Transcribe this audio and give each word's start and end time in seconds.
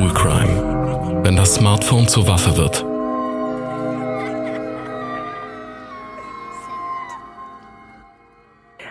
School 0.00 0.14
Crime. 0.14 1.24
Wenn 1.24 1.36
das 1.36 1.56
Smartphone 1.56 2.08
zur 2.08 2.26
Waffe 2.26 2.56
wird. 2.56 2.82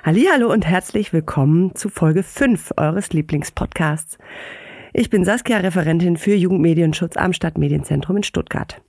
Hallo 0.03 0.53
und 0.53 0.67
herzlich 0.67 1.11
willkommen 1.11 1.73
zu 1.73 1.89
Folge 1.89 2.21
5 2.21 2.73
eures 2.77 3.11
Lieblingspodcasts. 3.11 4.19
Ich 4.93 5.09
bin 5.09 5.25
Saskia, 5.25 5.57
Referentin 5.57 6.15
für 6.15 6.35
Jugendmedienschutz 6.35 7.17
am 7.17 7.33
Stadtmedienzentrum 7.33 8.17
in 8.17 8.23
Stuttgart. 8.23 8.79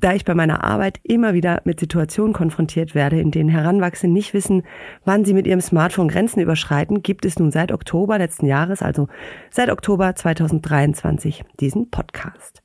Da 0.00 0.14
ich 0.14 0.24
bei 0.24 0.34
meiner 0.34 0.64
Arbeit 0.64 1.00
immer 1.02 1.34
wieder 1.34 1.62
mit 1.64 1.80
Situationen 1.80 2.32
konfrontiert 2.32 2.94
werde, 2.94 3.20
in 3.20 3.30
denen 3.30 3.48
Heranwachsende 3.48 4.12
nicht 4.12 4.34
wissen, 4.34 4.62
wann 5.04 5.24
sie 5.24 5.34
mit 5.34 5.46
ihrem 5.46 5.60
Smartphone 5.60 6.08
Grenzen 6.08 6.40
überschreiten, 6.40 7.02
gibt 7.02 7.24
es 7.24 7.38
nun 7.38 7.50
seit 7.50 7.72
Oktober 7.72 8.18
letzten 8.18 8.46
Jahres, 8.46 8.82
also 8.82 9.08
seit 9.50 9.70
Oktober 9.70 10.14
2023, 10.14 11.44
diesen 11.60 11.90
Podcast. 11.90 12.62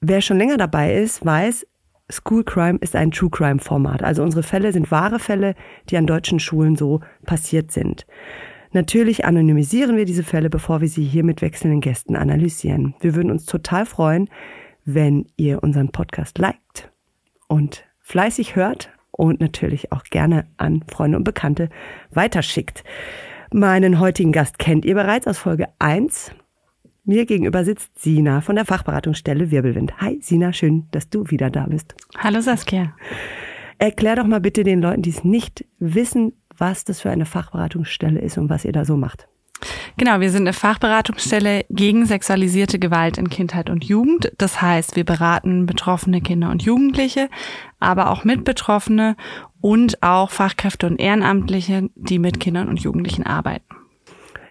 Wer 0.00 0.22
schon 0.22 0.38
länger 0.38 0.56
dabei 0.56 0.94
ist, 0.94 1.24
weiß, 1.24 1.66
School 2.10 2.44
Crime 2.44 2.78
ist 2.80 2.96
ein 2.96 3.10
True 3.10 3.30
Crime 3.30 3.60
Format. 3.60 4.02
Also 4.02 4.22
unsere 4.22 4.42
Fälle 4.42 4.72
sind 4.72 4.90
wahre 4.90 5.18
Fälle, 5.18 5.54
die 5.88 5.96
an 5.96 6.06
deutschen 6.06 6.40
Schulen 6.40 6.76
so 6.76 7.00
passiert 7.24 7.70
sind. 7.70 8.06
Natürlich 8.72 9.24
anonymisieren 9.24 9.96
wir 9.96 10.04
diese 10.04 10.22
Fälle, 10.22 10.48
bevor 10.48 10.80
wir 10.80 10.88
sie 10.88 11.04
hier 11.04 11.24
mit 11.24 11.42
wechselnden 11.42 11.80
Gästen 11.80 12.16
analysieren. 12.16 12.94
Wir 13.00 13.14
würden 13.14 13.30
uns 13.30 13.44
total 13.44 13.84
freuen, 13.84 14.28
wenn 14.84 15.26
ihr 15.36 15.62
unseren 15.62 15.90
Podcast 15.90 16.38
liked 16.38 16.90
und 17.48 17.84
fleißig 18.00 18.56
hört 18.56 18.90
und 19.10 19.40
natürlich 19.40 19.92
auch 19.92 20.04
gerne 20.04 20.46
an 20.56 20.82
Freunde 20.88 21.18
und 21.18 21.24
Bekannte 21.24 21.68
weiterschickt. 22.10 22.84
Meinen 23.52 23.98
heutigen 24.00 24.32
Gast 24.32 24.58
kennt 24.58 24.84
ihr 24.84 24.94
bereits 24.94 25.26
aus 25.26 25.38
Folge 25.38 25.68
1. 25.78 26.32
Mir 27.04 27.26
gegenüber 27.26 27.64
sitzt 27.64 27.98
Sina 27.98 28.40
von 28.40 28.56
der 28.56 28.64
Fachberatungsstelle 28.64 29.50
Wirbelwind. 29.50 30.00
Hi 30.00 30.20
Sina, 30.22 30.52
schön, 30.52 30.86
dass 30.92 31.08
du 31.08 31.28
wieder 31.30 31.50
da 31.50 31.66
bist. 31.66 31.94
Hallo 32.18 32.40
Saskia. 32.40 32.94
Erklär 33.78 34.16
doch 34.16 34.26
mal 34.26 34.40
bitte 34.40 34.62
den 34.62 34.82
Leuten, 34.82 35.02
die 35.02 35.10
es 35.10 35.24
nicht 35.24 35.64
wissen, 35.78 36.34
was 36.56 36.84
das 36.84 37.00
für 37.00 37.10
eine 37.10 37.24
Fachberatungsstelle 37.24 38.20
ist 38.20 38.36
und 38.36 38.50
was 38.50 38.66
ihr 38.66 38.72
da 38.72 38.84
so 38.84 38.96
macht. 38.96 39.29
Genau, 39.96 40.20
wir 40.20 40.30
sind 40.30 40.42
eine 40.42 40.52
Fachberatungsstelle 40.52 41.64
gegen 41.70 42.06
sexualisierte 42.06 42.78
Gewalt 42.78 43.18
in 43.18 43.28
Kindheit 43.28 43.70
und 43.70 43.84
Jugend. 43.84 44.32
Das 44.38 44.62
heißt, 44.62 44.96
wir 44.96 45.04
beraten 45.04 45.66
betroffene 45.66 46.20
Kinder 46.20 46.50
und 46.50 46.62
Jugendliche, 46.62 47.28
aber 47.78 48.10
auch 48.10 48.24
Mitbetroffene 48.24 49.16
und 49.60 50.02
auch 50.02 50.30
Fachkräfte 50.30 50.86
und 50.86 51.00
Ehrenamtliche, 51.00 51.90
die 51.94 52.18
mit 52.18 52.40
Kindern 52.40 52.68
und 52.68 52.80
Jugendlichen 52.80 53.26
arbeiten. 53.26 53.64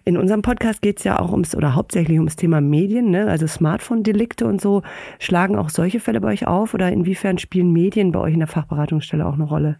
In 0.05 0.17
unserem 0.17 0.41
Podcast 0.41 0.81
geht 0.81 0.97
es 0.97 1.03
ja 1.03 1.19
auch 1.19 1.31
ums 1.31 1.55
oder 1.55 1.75
hauptsächlich 1.75 2.17
ums 2.17 2.35
Thema 2.35 2.61
Medien, 2.61 3.11
ne? 3.11 3.27
also 3.27 3.45
Smartphone-Delikte 3.45 4.47
und 4.47 4.61
so. 4.61 4.81
Schlagen 5.19 5.55
auch 5.55 5.69
solche 5.69 5.99
Fälle 5.99 6.21
bei 6.21 6.29
euch 6.29 6.47
auf 6.47 6.73
oder 6.73 6.91
inwiefern 6.91 7.37
spielen 7.37 7.71
Medien 7.71 8.11
bei 8.11 8.19
euch 8.19 8.33
in 8.33 8.39
der 8.39 8.47
Fachberatungsstelle 8.47 9.25
auch 9.25 9.33
eine 9.33 9.43
Rolle? 9.43 9.79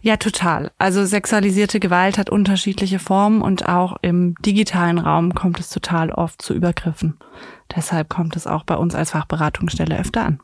Ja, 0.00 0.16
total. 0.16 0.70
Also 0.78 1.04
sexualisierte 1.04 1.80
Gewalt 1.80 2.18
hat 2.18 2.30
unterschiedliche 2.30 2.98
Formen 2.98 3.42
und 3.42 3.68
auch 3.68 3.96
im 4.02 4.34
digitalen 4.44 4.98
Raum 4.98 5.34
kommt 5.34 5.60
es 5.60 5.70
total 5.70 6.10
oft 6.10 6.42
zu 6.42 6.54
Übergriffen. 6.54 7.18
Deshalb 7.74 8.08
kommt 8.08 8.36
es 8.36 8.46
auch 8.46 8.64
bei 8.64 8.76
uns 8.76 8.94
als 8.94 9.10
Fachberatungsstelle 9.12 9.98
öfter 9.98 10.24
an. 10.24 10.40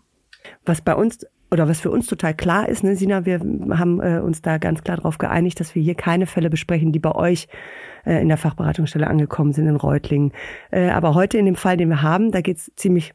Was 0.64 0.82
bei 0.82 0.94
uns 0.94 1.26
oder 1.50 1.68
was 1.68 1.80
für 1.80 1.90
uns 1.90 2.06
total 2.06 2.34
klar 2.34 2.68
ist, 2.68 2.82
ne, 2.82 2.96
Sina, 2.96 3.24
wir 3.24 3.38
haben 3.38 4.00
äh, 4.00 4.18
uns 4.18 4.42
da 4.42 4.58
ganz 4.58 4.82
klar 4.82 4.96
darauf 4.96 5.18
geeinigt, 5.18 5.60
dass 5.60 5.74
wir 5.74 5.82
hier 5.82 5.94
keine 5.94 6.26
Fälle 6.26 6.50
besprechen, 6.50 6.90
die 6.90 6.98
bei 6.98 7.12
euch 7.12 7.48
äh, 8.04 8.20
in 8.20 8.28
der 8.28 8.38
Fachberatungsstelle 8.38 9.06
angekommen 9.06 9.52
sind 9.52 9.68
in 9.68 9.76
Reutlingen. 9.76 10.32
Äh, 10.70 10.90
aber 10.90 11.14
heute 11.14 11.38
in 11.38 11.46
dem 11.46 11.54
Fall, 11.54 11.76
den 11.76 11.88
wir 11.88 12.02
haben, 12.02 12.32
da 12.32 12.40
geht 12.40 12.56
es 12.56 12.72
ziemlich 12.76 13.14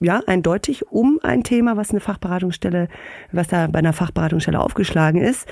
ja, 0.00 0.20
eindeutig 0.26 0.90
um 0.90 1.18
ein 1.22 1.42
Thema, 1.42 1.76
was 1.76 1.90
eine 1.90 2.00
Fachberatungsstelle, 2.00 2.88
was 3.32 3.48
da 3.48 3.66
bei 3.66 3.80
einer 3.80 3.92
Fachberatungsstelle 3.92 4.60
aufgeschlagen 4.60 5.20
ist. 5.20 5.48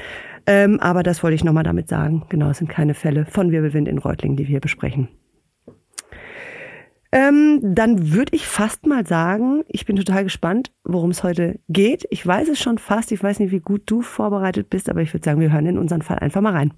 Ähm, 0.47 0.78
aber 0.81 1.03
das 1.03 1.22
wollte 1.22 1.34
ich 1.34 1.44
nochmal 1.44 1.65
damit 1.65 1.88
sagen. 1.88 2.25
Genau, 2.28 2.50
es 2.50 2.59
sind 2.59 2.69
keine 2.69 2.94
Fälle 2.94 3.26
von 3.26 3.50
Wirbelwind 3.50 3.88
in 3.88 3.98
Reutlingen, 3.98 4.37
die 4.37 4.47
wir 4.47 4.60
besprechen. 4.60 5.09
Ähm, 7.12 7.60
dann 7.62 8.12
würde 8.12 8.34
ich 8.34 8.47
fast 8.47 8.87
mal 8.87 9.06
sagen, 9.06 9.65
ich 9.69 9.87
bin 9.87 9.97
total 9.97 10.25
gespannt, 10.25 10.71
worum 10.84 11.10
es 11.10 11.22
heute 11.22 11.59
geht. 11.69 12.06
Ich 12.10 12.25
weiß 12.26 12.48
es 12.48 12.60
schon 12.60 12.78
fast, 12.78 13.10
ich 13.10 13.22
weiß 13.22 13.38
nicht, 13.38 13.53
wie 13.53 13.60
gut 13.60 13.82
du 13.87 14.03
vorbereitet 14.03 14.71
bist, 14.71 14.91
aber 14.91 15.03
ich 15.03 15.15
würde 15.15 15.25
sagen, 15.25 15.41
wir 15.41 15.53
hören 15.53 15.66
in 15.66 15.78
unseren 15.78 16.03
Fall 16.03 16.19
einfach 16.19 16.41
mal 16.41 16.53
rein. 16.53 16.72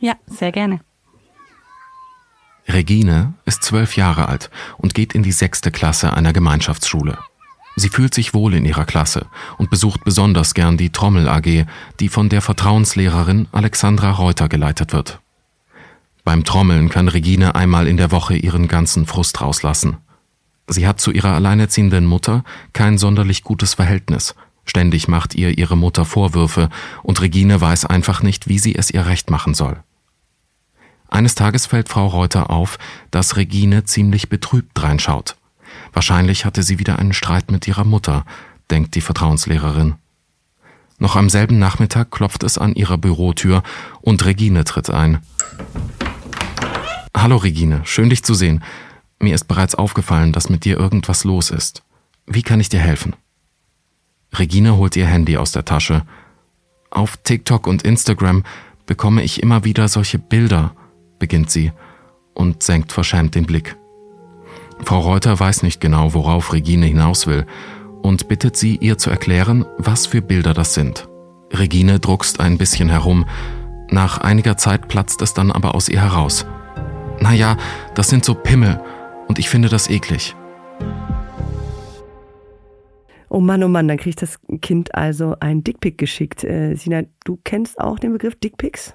Ja, 0.00 0.14
sehr 0.26 0.52
gerne. 0.52 0.80
Regine 2.68 3.34
ist 3.44 3.62
zwölf 3.62 3.96
Jahre 3.96 4.28
alt 4.28 4.50
und 4.78 4.94
geht 4.94 5.14
in 5.14 5.22
die 5.22 5.32
sechste 5.32 5.70
Klasse 5.70 6.12
einer 6.12 6.32
Gemeinschaftsschule. 6.32 7.18
Sie 7.76 7.88
fühlt 7.88 8.14
sich 8.14 8.34
wohl 8.34 8.54
in 8.54 8.64
ihrer 8.64 8.84
Klasse 8.84 9.26
und 9.56 9.70
besucht 9.70 10.04
besonders 10.04 10.54
gern 10.54 10.76
die 10.76 10.90
Trommel 10.90 11.28
AG, 11.28 11.66
die 12.00 12.08
von 12.08 12.28
der 12.28 12.42
Vertrauenslehrerin 12.42 13.48
Alexandra 13.52 14.10
Reuter 14.10 14.48
geleitet 14.48 14.92
wird. 14.92 15.20
Beim 16.24 16.44
Trommeln 16.44 16.90
kann 16.90 17.08
Regine 17.08 17.54
einmal 17.54 17.86
in 17.86 17.96
der 17.96 18.10
Woche 18.10 18.36
ihren 18.36 18.68
ganzen 18.68 19.06
Frust 19.06 19.40
rauslassen. 19.40 19.96
Sie 20.66 20.86
hat 20.86 21.00
zu 21.00 21.10
ihrer 21.10 21.34
alleinerziehenden 21.34 22.06
Mutter 22.06 22.44
kein 22.72 22.98
sonderlich 22.98 23.42
gutes 23.42 23.74
Verhältnis. 23.74 24.34
Ständig 24.64 25.08
macht 25.08 25.34
ihr 25.34 25.56
ihre 25.56 25.76
Mutter 25.76 26.04
Vorwürfe 26.04 26.68
und 27.02 27.20
Regine 27.20 27.60
weiß 27.60 27.86
einfach 27.86 28.22
nicht, 28.22 28.46
wie 28.46 28.58
sie 28.58 28.74
es 28.74 28.90
ihr 28.90 29.06
recht 29.06 29.30
machen 29.30 29.54
soll. 29.54 29.82
Eines 31.10 31.34
Tages 31.34 31.66
fällt 31.66 31.88
Frau 31.88 32.06
Reuter 32.06 32.50
auf, 32.50 32.78
dass 33.10 33.36
Regine 33.36 33.84
ziemlich 33.84 34.28
betrübt 34.28 34.80
reinschaut. 34.80 35.36
Wahrscheinlich 35.92 36.44
hatte 36.44 36.62
sie 36.62 36.78
wieder 36.78 37.00
einen 37.00 37.12
Streit 37.12 37.50
mit 37.50 37.66
ihrer 37.66 37.84
Mutter, 37.84 38.24
denkt 38.70 38.94
die 38.94 39.00
Vertrauenslehrerin. 39.00 39.96
Noch 40.98 41.16
am 41.16 41.28
selben 41.28 41.58
Nachmittag 41.58 42.12
klopft 42.12 42.44
es 42.44 42.58
an 42.58 42.74
ihrer 42.74 42.96
Bürotür 42.96 43.64
und 44.00 44.24
Regine 44.24 44.62
tritt 44.64 44.88
ein. 44.88 45.18
Hallo 47.16 47.36
Regine, 47.36 47.80
schön 47.84 48.08
dich 48.08 48.22
zu 48.22 48.34
sehen. 48.34 48.62
Mir 49.18 49.34
ist 49.34 49.48
bereits 49.48 49.74
aufgefallen, 49.74 50.32
dass 50.32 50.48
mit 50.48 50.64
dir 50.64 50.78
irgendwas 50.78 51.24
los 51.24 51.50
ist. 51.50 51.82
Wie 52.26 52.42
kann 52.42 52.60
ich 52.60 52.68
dir 52.68 52.80
helfen? 52.80 53.16
Regine 54.32 54.76
holt 54.76 54.94
ihr 54.94 55.06
Handy 55.06 55.36
aus 55.36 55.50
der 55.50 55.64
Tasche. 55.64 56.02
Auf 56.90 57.16
TikTok 57.16 57.66
und 57.66 57.82
Instagram 57.82 58.44
bekomme 58.86 59.22
ich 59.24 59.42
immer 59.42 59.64
wieder 59.64 59.88
solche 59.88 60.18
Bilder, 60.18 60.74
beginnt 61.20 61.50
sie 61.50 61.70
und 62.34 62.64
senkt 62.64 62.90
verschämt 62.90 63.36
den 63.36 63.46
Blick. 63.46 63.76
Frau 64.84 64.98
Reuter 64.98 65.38
weiß 65.38 65.62
nicht 65.62 65.80
genau, 65.80 66.14
worauf 66.14 66.52
Regine 66.52 66.86
hinaus 66.86 67.28
will 67.28 67.46
und 68.02 68.26
bittet 68.26 68.56
sie, 68.56 68.76
ihr 68.76 68.98
zu 68.98 69.10
erklären, 69.10 69.64
was 69.78 70.06
für 70.06 70.22
Bilder 70.22 70.54
das 70.54 70.74
sind. 70.74 71.08
Regine 71.52 72.00
druckst 72.00 72.40
ein 72.40 72.58
bisschen 72.58 72.88
herum, 72.88 73.26
nach 73.88 74.18
einiger 74.18 74.56
Zeit 74.56 74.88
platzt 74.88 75.20
es 75.22 75.34
dann 75.34 75.52
aber 75.52 75.74
aus 75.74 75.88
ihr 75.88 76.00
heraus. 76.00 76.46
Naja, 77.20 77.56
das 77.94 78.08
sind 78.08 78.24
so 78.24 78.34
Pimmel 78.34 78.80
und 79.28 79.38
ich 79.38 79.50
finde 79.50 79.68
das 79.68 79.90
eklig. 79.90 80.34
Oh 83.32 83.38
Mann, 83.38 83.62
oh 83.62 83.68
Mann, 83.68 83.86
dann 83.86 83.96
kriegt 83.96 84.22
das 84.22 84.40
Kind 84.60 84.92
also 84.96 85.36
ein 85.38 85.62
Dickpick 85.62 85.96
geschickt. 85.98 86.42
Äh, 86.42 86.74
Sina, 86.74 87.02
du 87.24 87.38
kennst 87.44 87.80
auch 87.80 88.00
den 88.00 88.12
Begriff 88.12 88.34
Dickpicks? 88.34 88.92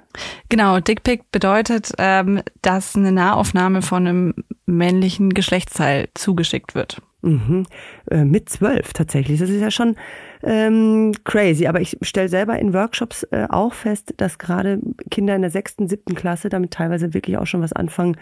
Genau, 0.50 0.82
Dickpick 0.82 1.32
bedeutet, 1.32 1.94
ähm, 2.00 2.42
dass 2.62 2.98
eine 2.98 3.14
Nahaufnahme 3.14 3.82
von 3.82 4.06
einem 4.06 4.34
männlichen 4.66 5.34
Geschlechtsteil 5.34 6.10
zugeschickt 6.16 6.76
wird. 6.76 7.02
Mhm. 7.26 7.66
Äh, 8.12 8.24
mit 8.24 8.50
zwölf 8.50 8.94
tatsächlich. 8.94 9.40
Das 9.40 9.50
ist 9.50 9.60
ja 9.60 9.72
schon 9.72 9.96
ähm, 10.44 11.12
crazy. 11.24 11.66
Aber 11.66 11.82
ich 11.82 11.98
stelle 12.04 12.30
selber 12.30 12.60
in 12.60 12.72
Workshops 12.72 13.24
äh, 13.32 13.48
auch 13.50 13.74
fest, 13.74 14.14
dass 14.18 14.38
gerade 14.38 14.80
Kinder 15.10 15.36
in 15.36 15.42
der 15.42 15.50
sechsten, 15.50 15.88
siebten 15.88 16.14
Klasse 16.14 16.50
damit 16.50 16.72
teilweise 16.72 17.16
wirklich 17.16 17.38
auch 17.38 17.48
schon 17.48 17.62
was 17.62 17.74
anfangen 17.74 18.18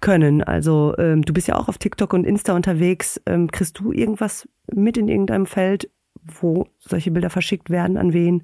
können. 0.00 0.42
Also 0.42 0.94
ähm, 0.96 1.20
du 1.22 1.34
bist 1.34 1.48
ja 1.48 1.56
auch 1.56 1.68
auf 1.68 1.76
TikTok 1.76 2.14
und 2.14 2.24
Insta 2.24 2.54
unterwegs. 2.54 3.20
Ähm, 3.26 3.50
kriegst 3.50 3.78
du 3.78 3.92
irgendwas 3.92 4.48
mit 4.72 4.96
in 4.96 5.08
irgendeinem 5.08 5.44
Feld, 5.44 5.90
wo 6.22 6.66
solche 6.78 7.10
Bilder 7.10 7.28
verschickt 7.28 7.68
werden? 7.68 7.98
An 7.98 8.14
wen? 8.14 8.42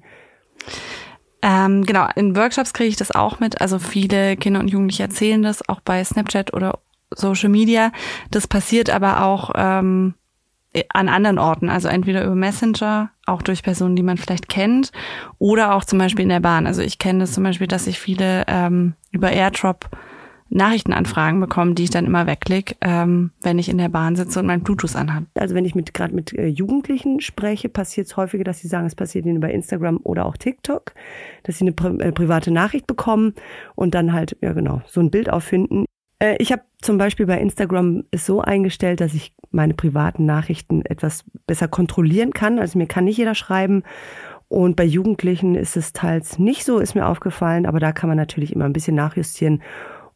Ähm, 1.41 1.85
genau, 1.85 2.07
in 2.15 2.35
Workshops 2.35 2.71
kriege 2.71 2.89
ich 2.89 2.97
das 2.97 3.09
auch 3.11 3.39
mit. 3.39 3.61
Also 3.61 3.79
viele 3.79 4.37
Kinder 4.37 4.59
und 4.59 4.67
Jugendliche 4.67 5.03
erzählen 5.03 5.41
das 5.41 5.67
auch 5.67 5.81
bei 5.81 6.03
Snapchat 6.03 6.53
oder 6.53 6.79
Social 7.15 7.49
Media. 7.49 7.91
Das 8.31 8.47
passiert 8.47 8.89
aber 8.89 9.23
auch 9.23 9.51
ähm, 9.55 10.15
an 10.89 11.09
anderen 11.09 11.37
Orten, 11.37 11.69
also 11.69 11.87
entweder 11.87 12.23
über 12.23 12.35
Messenger, 12.35 13.11
auch 13.25 13.41
durch 13.41 13.63
Personen, 13.63 13.95
die 13.95 14.03
man 14.03 14.17
vielleicht 14.17 14.49
kennt, 14.49 14.91
oder 15.37 15.75
auch 15.75 15.83
zum 15.83 15.99
Beispiel 15.99 16.23
in 16.23 16.29
der 16.29 16.39
Bahn. 16.39 16.65
Also 16.65 16.81
ich 16.81 16.97
kenne 16.97 17.19
das 17.19 17.33
zum 17.33 17.43
Beispiel, 17.43 17.67
dass 17.67 17.87
ich 17.87 17.99
viele 17.99 18.45
ähm, 18.47 18.93
über 19.11 19.31
AirDrop 19.31 19.89
Nachrichtenanfragen 20.49 21.39
bekomme, 21.39 21.73
die 21.73 21.85
ich 21.85 21.89
dann 21.89 22.05
immer 22.05 22.27
wegklicke, 22.27 22.75
ähm, 22.81 23.31
wenn 23.41 23.57
ich 23.57 23.69
in 23.69 23.79
der 23.79 23.89
Bahn 23.89 24.15
sitze 24.15 24.39
und 24.39 24.45
mein 24.45 24.61
Bluetooth 24.61 24.95
anhabe. 24.95 25.25
Also 25.33 25.55
wenn 25.55 25.65
ich 25.65 25.73
mit 25.73 25.93
gerade 25.93 26.13
mit 26.13 26.31
äh, 26.33 26.45
Jugendlichen 26.45 27.21
spreche, 27.21 27.69
passiert 27.69 28.07
es 28.07 28.17
häufiger, 28.17 28.43
dass 28.43 28.59
sie 28.59 28.67
sagen, 28.67 28.85
es 28.85 28.93
passiert 28.93 29.25
ihnen 29.25 29.37
über 29.37 29.49
Instagram 29.49 29.99
oder 30.03 30.25
auch 30.25 30.37
TikTok, 30.37 30.93
dass 31.43 31.57
sie 31.57 31.63
eine 31.63 31.71
pri 31.71 31.97
äh, 31.99 32.11
private 32.11 32.51
Nachricht 32.51 32.85
bekommen 32.85 33.33
und 33.73 33.95
dann 33.95 34.13
halt, 34.13 34.37
ja 34.41 34.53
genau, 34.53 34.81
so 34.85 35.01
ein 35.01 35.09
Bild 35.09 35.29
auffinden 35.29 35.85
Äh, 36.23 36.37
ich 36.39 36.51
habe 36.51 36.63
zum 36.81 36.97
Beispiel 36.97 37.25
bei 37.25 37.39
Instagram 37.39 38.05
es 38.11 38.25
so 38.25 38.41
eingestellt, 38.41 39.01
dass 39.01 39.13
ich 39.13 39.35
meine 39.51 39.73
privaten 39.73 40.25
Nachrichten 40.25 40.85
etwas 40.85 41.25
besser 41.45 41.67
kontrollieren 41.67 42.31
kann. 42.31 42.59
Also 42.59 42.77
mir 42.77 42.87
kann 42.87 43.03
nicht 43.03 43.17
jeder 43.17 43.35
schreiben. 43.35 43.83
Und 44.47 44.75
bei 44.75 44.83
Jugendlichen 44.83 45.55
ist 45.55 45.75
es 45.75 45.93
teils 45.93 46.39
nicht 46.39 46.63
so, 46.63 46.79
ist 46.79 46.95
mir 46.95 47.07
aufgefallen, 47.07 47.65
aber 47.65 47.79
da 47.79 47.91
kann 47.91 48.07
man 48.07 48.17
natürlich 48.17 48.53
immer 48.53 48.65
ein 48.65 48.73
bisschen 48.73 48.95
nachjustieren. 48.95 49.61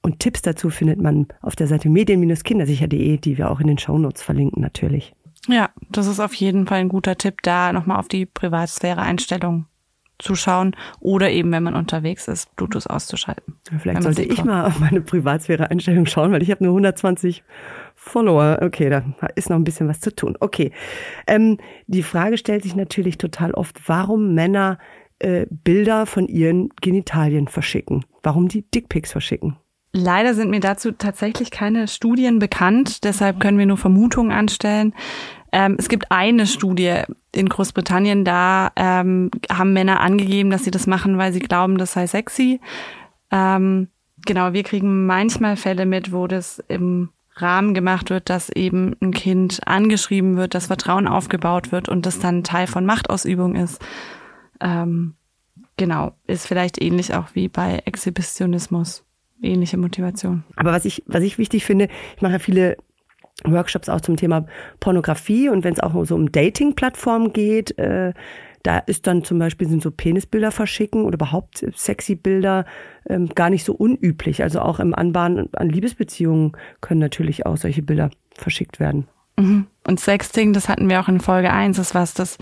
Und 0.02 0.20
Tipps 0.20 0.44
dazu 0.44 0.70
findet 0.70 1.02
man 1.02 1.28
auf 1.42 1.56
der 1.56 1.68
Seite 1.68 1.90
medien-kindersicher.de, 1.90 3.18
die 3.18 3.38
wir 3.38 3.50
auch 3.50 3.60
in 3.60 3.68
den 3.68 3.80
Shownotes 3.80 4.22
verlinken 4.22 4.62
natürlich. 4.62 5.14
Ja, 5.48 5.70
das 5.90 6.08
ist 6.08 6.20
auf 6.20 6.34
jeden 6.36 6.68
Fall 6.68 6.80
ein 6.80 6.90
guter 6.90 7.18
Tipp, 7.18 7.42
da 7.42 7.74
nochmal 7.74 8.00
auf 8.00 8.08
die 8.08 8.26
Privatsphäre-Einstellung 8.26 9.66
zu 10.20 10.36
schauen 10.36 10.76
oder 11.00 11.30
eben, 11.30 11.52
wenn 11.52 11.64
man 11.64 11.76
unterwegs 11.76 12.28
ist, 12.28 12.56
Bluetooth 12.56 12.90
auszuschalten. 12.90 13.56
Vielleicht 13.80 14.04
sollte 14.04 14.24
ich 14.24 14.44
mal 14.44 14.66
auf 14.66 14.80
meine 14.80 15.02
Privatsphäre-Einstellung 15.02 16.06
schauen, 16.06 16.32
weil 16.32 16.42
ich 16.42 16.52
habe 16.52 16.64
nur 16.64 16.74
120 16.74 17.44
Follower. 17.96 18.60
Okay, 18.62 18.90
da 18.90 19.04
ist 19.36 19.50
noch 19.50 19.58
ein 19.58 19.64
bisschen 19.64 19.88
was 19.88 20.00
zu 20.00 20.14
tun. 20.16 20.38
Okay, 20.40 20.72
ähm, 21.28 21.58
die 21.88 22.04
Frage 22.04 22.38
stellt 22.38 22.64
sich 22.64 22.76
natürlich 22.76 23.18
total 23.18 23.52
oft, 23.52 23.88
warum 23.88 24.34
Männer 24.34 24.80
äh, 25.20 25.46
Bilder 25.50 26.06
von 26.06 26.28
ihren 26.28 26.70
Genitalien 26.82 27.48
verschicken, 27.48 28.06
warum 28.24 28.48
die 28.48 28.70
Dickpics 28.70 29.12
verschicken. 29.12 29.58
Leider 29.94 30.34
sind 30.36 30.52
mir 30.52 30.60
dazu 30.60 30.92
tatsächlich 30.92 31.50
keine 31.50 31.88
Studien 31.88 32.40
bekannt, 32.40 33.04
deshalb 33.04 33.40
können 33.40 33.58
wir 33.58 33.66
nur 33.66 33.78
Vermutungen 33.78 34.32
anstellen. 34.32 34.94
Ähm, 35.52 35.76
es 35.78 35.90
gibt 35.90 36.12
eine 36.12 36.46
Studie 36.46 37.02
in 37.32 37.50
Großbritannien, 37.50 38.26
da 38.26 38.72
ähm, 38.76 39.32
haben 39.52 39.74
Männer 39.74 40.02
angegeben, 40.02 40.50
dass 40.50 40.64
sie 40.64 40.72
das 40.72 40.88
machen, 40.88 41.18
weil 41.18 41.34
sie 41.34 41.40
glauben, 41.40 41.78
das 41.78 41.94
sei 41.94 42.08
sexy. 42.08 42.60
Ähm, 43.32 43.88
genau, 44.26 44.54
wir 44.54 44.64
kriegen 44.64 45.06
manchmal 45.06 45.56
Fälle 45.56 45.86
mit, 45.86 46.12
wo 46.12 46.28
das 46.28 46.60
im 46.68 47.10
Rahmen 47.36 47.74
gemacht 47.74 48.10
wird, 48.10 48.30
dass 48.30 48.50
eben 48.50 48.96
ein 49.02 49.12
Kind 49.12 49.62
angeschrieben 49.66 50.38
wird, 50.38 50.56
dass 50.56 50.68
Vertrauen 50.68 51.08
aufgebaut 51.08 51.72
wird 51.72 51.88
und 51.88 52.06
das 52.06 52.20
dann 52.20 52.44
Teil 52.44 52.68
von 52.68 52.86
Machtausübung 52.86 53.56
ist. 53.56 53.84
Ähm, 54.60 55.14
genau, 55.78 56.14
ist 56.26 56.48
vielleicht 56.48 56.82
ähnlich 56.82 57.14
auch 57.14 57.28
wie 57.34 57.48
bei 57.48 57.82
Exhibitionismus. 57.86 59.04
Ähnliche 59.40 59.78
Motivation. 59.78 60.44
Aber 60.56 60.72
was 60.72 60.84
ich, 60.86 61.04
was 61.06 61.22
ich 61.22 61.38
wichtig 61.38 61.64
finde, 61.64 61.90
ich 62.16 62.22
mache 62.24 62.34
ja 62.34 62.40
viele 62.40 62.78
Workshops 63.44 63.90
auch 63.90 64.02
zum 64.02 64.18
Thema 64.18 64.46
Pornografie 64.80 65.50
und 65.50 65.64
wenn 65.64 65.74
es 65.74 65.80
auch 65.80 65.94
so 66.06 66.16
um 66.16 66.32
Dating-Plattformen 66.32 67.34
geht, 67.34 67.78
äh, 67.78 68.14
da 68.64 68.80
ist 68.80 69.08
dann 69.08 69.24
zum 69.24 69.40
Beispiel 69.40 69.68
sind 69.68 69.82
so 69.82 69.92
Penisbilder 69.92 70.52
verschicken 70.52 71.06
oder 71.06 71.16
überhaupt 71.16 71.66
sexy 71.76 72.16
Bilder 72.16 72.66
ähm, 73.08 73.30
gar 73.30 73.50
nicht 73.50 73.64
so 73.64 73.74
unüblich. 73.74 74.44
Also 74.44 74.60
auch 74.60 74.80
im 74.80 74.94
Anbahnen 74.94 75.48
an 75.54 75.70
Liebesbeziehungen 75.70 76.52
können 76.82 77.00
natürlich 77.00 77.46
auch 77.46 77.56
solche 77.56 77.82
Bilder 77.82 78.10
verschickt 78.34 78.80
werden. 78.80 79.08
Mhm. 79.38 79.68
Und 79.86 80.00
Sexting, 80.00 80.52
das 80.52 80.68
hatten 80.68 80.90
wir 80.90 81.00
auch 81.00 81.08
in 81.08 81.22
Folge 81.22 81.54
1, 81.54 81.78
das 81.78 81.96
was 81.96 82.14
das 82.14 82.38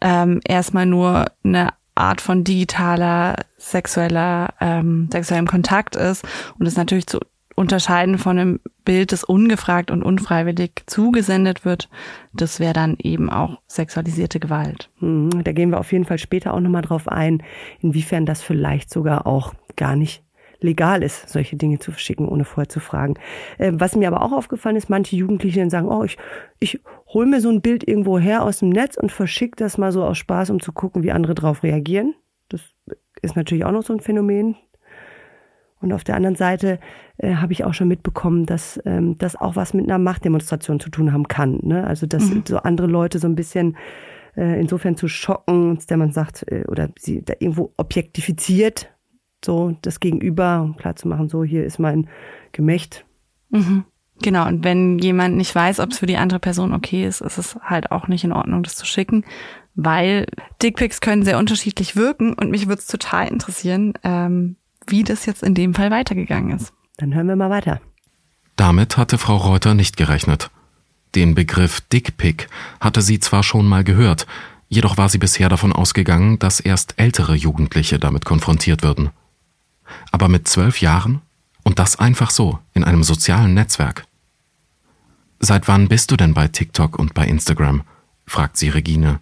ähm, 0.00 0.40
erstmal 0.44 0.86
nur 0.86 1.26
eine 1.44 1.68
Art 1.94 2.20
von 2.20 2.44
digitaler 2.44 3.36
sexueller 3.58 4.54
ähm, 4.60 5.08
sexuellem 5.12 5.46
Kontakt 5.46 5.96
ist 5.96 6.24
und 6.58 6.66
es 6.66 6.76
natürlich 6.76 7.06
zu 7.06 7.20
unterscheiden 7.60 8.18
von 8.18 8.38
einem 8.38 8.60
Bild, 8.84 9.12
das 9.12 9.22
ungefragt 9.22 9.90
und 9.90 10.02
unfreiwillig 10.02 10.82
zugesendet 10.86 11.64
wird, 11.64 11.90
das 12.32 12.58
wäre 12.58 12.72
dann 12.72 12.96
eben 12.98 13.30
auch 13.30 13.60
sexualisierte 13.66 14.40
Gewalt. 14.40 14.90
Mhm, 15.00 15.44
da 15.44 15.52
gehen 15.52 15.70
wir 15.70 15.78
auf 15.78 15.92
jeden 15.92 16.06
Fall 16.06 16.18
später 16.18 16.54
auch 16.54 16.60
nochmal 16.60 16.82
drauf 16.82 17.06
ein, 17.06 17.42
inwiefern 17.80 18.24
das 18.24 18.42
vielleicht 18.42 18.90
sogar 18.90 19.26
auch 19.26 19.52
gar 19.76 19.94
nicht 19.94 20.24
legal 20.62 21.02
ist, 21.02 21.28
solche 21.28 21.56
Dinge 21.56 21.78
zu 21.78 21.90
verschicken, 21.92 22.28
ohne 22.28 22.44
vorher 22.44 22.68
zu 22.68 22.80
fragen. 22.80 23.14
Äh, 23.58 23.72
was 23.74 23.94
mir 23.94 24.08
aber 24.08 24.22
auch 24.22 24.32
aufgefallen 24.32 24.76
ist, 24.76 24.90
manche 24.90 25.16
Jugendliche 25.16 25.60
dann 25.60 25.70
sagen, 25.70 25.88
oh, 25.88 26.04
ich, 26.04 26.16
ich 26.60 26.80
hole 27.08 27.26
mir 27.26 27.40
so 27.40 27.50
ein 27.50 27.60
Bild 27.60 27.86
irgendwo 27.86 28.18
her 28.18 28.42
aus 28.42 28.58
dem 28.60 28.70
Netz 28.70 28.96
und 28.96 29.12
verschicke 29.12 29.56
das 29.56 29.78
mal 29.78 29.92
so 29.92 30.04
aus 30.04 30.18
Spaß, 30.18 30.50
um 30.50 30.60
zu 30.60 30.72
gucken, 30.72 31.02
wie 31.02 31.12
andere 31.12 31.34
drauf 31.34 31.62
reagieren. 31.62 32.14
Das 32.48 32.62
ist 33.22 33.36
natürlich 33.36 33.64
auch 33.64 33.72
noch 33.72 33.82
so 33.82 33.92
ein 33.92 34.00
Phänomen. 34.00 34.56
Und 35.80 35.92
auf 35.92 36.04
der 36.04 36.16
anderen 36.16 36.36
Seite 36.36 36.78
äh, 37.16 37.36
habe 37.36 37.52
ich 37.52 37.64
auch 37.64 37.74
schon 37.74 37.88
mitbekommen, 37.88 38.46
dass 38.46 38.80
ähm, 38.84 39.16
das 39.18 39.34
auch 39.34 39.56
was 39.56 39.72
mit 39.74 39.86
einer 39.86 39.98
Machtdemonstration 39.98 40.78
zu 40.78 40.90
tun 40.90 41.12
haben 41.12 41.26
kann. 41.26 41.58
Ne? 41.62 41.86
Also 41.86 42.06
dass 42.06 42.24
mhm. 42.24 42.42
so 42.46 42.58
andere 42.58 42.86
Leute 42.86 43.18
so 43.18 43.26
ein 43.26 43.34
bisschen 43.34 43.76
äh, 44.36 44.60
insofern 44.60 44.96
zu 44.96 45.08
schocken, 45.08 45.76
dass 45.76 45.96
man 45.96 46.12
sagt, 46.12 46.50
äh, 46.50 46.64
oder 46.68 46.90
sie 46.98 47.22
da 47.24 47.34
irgendwo 47.38 47.72
objektifiziert, 47.76 48.90
so 49.44 49.76
das 49.82 50.00
Gegenüber, 50.00 50.62
um 50.62 50.76
klar 50.76 50.96
zu 50.96 51.08
machen, 51.08 51.28
so 51.28 51.44
hier 51.44 51.64
ist 51.64 51.78
mein 51.78 52.08
Gemächt. 52.52 53.06
Mhm. 53.48 53.84
Genau, 54.22 54.46
und 54.46 54.64
wenn 54.64 54.98
jemand 54.98 55.36
nicht 55.36 55.54
weiß, 55.54 55.80
ob 55.80 55.92
es 55.92 55.98
für 55.98 56.06
die 56.06 56.18
andere 56.18 56.40
Person 56.40 56.74
okay 56.74 57.06
ist, 57.06 57.22
ist 57.22 57.38
es 57.38 57.58
halt 57.62 57.90
auch 57.90 58.06
nicht 58.06 58.22
in 58.22 58.32
Ordnung, 58.32 58.62
das 58.62 58.76
zu 58.76 58.84
schicken, 58.84 59.24
weil 59.74 60.26
Dickpics 60.62 61.00
können 61.00 61.22
sehr 61.22 61.38
unterschiedlich 61.38 61.96
wirken 61.96 62.34
und 62.34 62.50
mich 62.50 62.68
würde 62.68 62.80
es 62.80 62.86
total 62.86 63.28
interessieren, 63.28 63.94
ähm, 64.04 64.56
wie 64.90 65.04
das 65.04 65.26
jetzt 65.26 65.42
in 65.42 65.54
dem 65.54 65.74
Fall 65.74 65.90
weitergegangen 65.90 66.56
ist. 66.56 66.72
Dann 66.96 67.14
hören 67.14 67.28
wir 67.28 67.36
mal 67.36 67.50
weiter. 67.50 67.80
Damit 68.56 68.96
hatte 68.96 69.18
Frau 69.18 69.36
Reuter 69.36 69.74
nicht 69.74 69.96
gerechnet. 69.96 70.50
Den 71.14 71.34
Begriff 71.34 71.80
Dickpick 71.80 72.48
hatte 72.78 73.02
sie 73.02 73.18
zwar 73.18 73.42
schon 73.42 73.66
mal 73.66 73.84
gehört, 73.84 74.26
jedoch 74.68 74.96
war 74.96 75.08
sie 75.08 75.18
bisher 75.18 75.48
davon 75.48 75.72
ausgegangen, 75.72 76.38
dass 76.38 76.60
erst 76.60 76.94
ältere 76.98 77.34
Jugendliche 77.34 77.98
damit 77.98 78.24
konfrontiert 78.24 78.82
würden. 78.82 79.10
Aber 80.12 80.28
mit 80.28 80.46
zwölf 80.46 80.80
Jahren? 80.80 81.22
Und 81.62 81.78
das 81.78 81.98
einfach 81.98 82.30
so, 82.30 82.58
in 82.72 82.84
einem 82.84 83.02
sozialen 83.02 83.54
Netzwerk. 83.54 84.06
Seit 85.40 85.68
wann 85.68 85.88
bist 85.88 86.10
du 86.10 86.16
denn 86.16 86.32
bei 86.32 86.48
TikTok 86.48 86.98
und 86.98 87.12
bei 87.12 87.26
Instagram? 87.26 87.82
fragt 88.26 88.56
sie 88.56 88.68
Regine. 88.68 89.20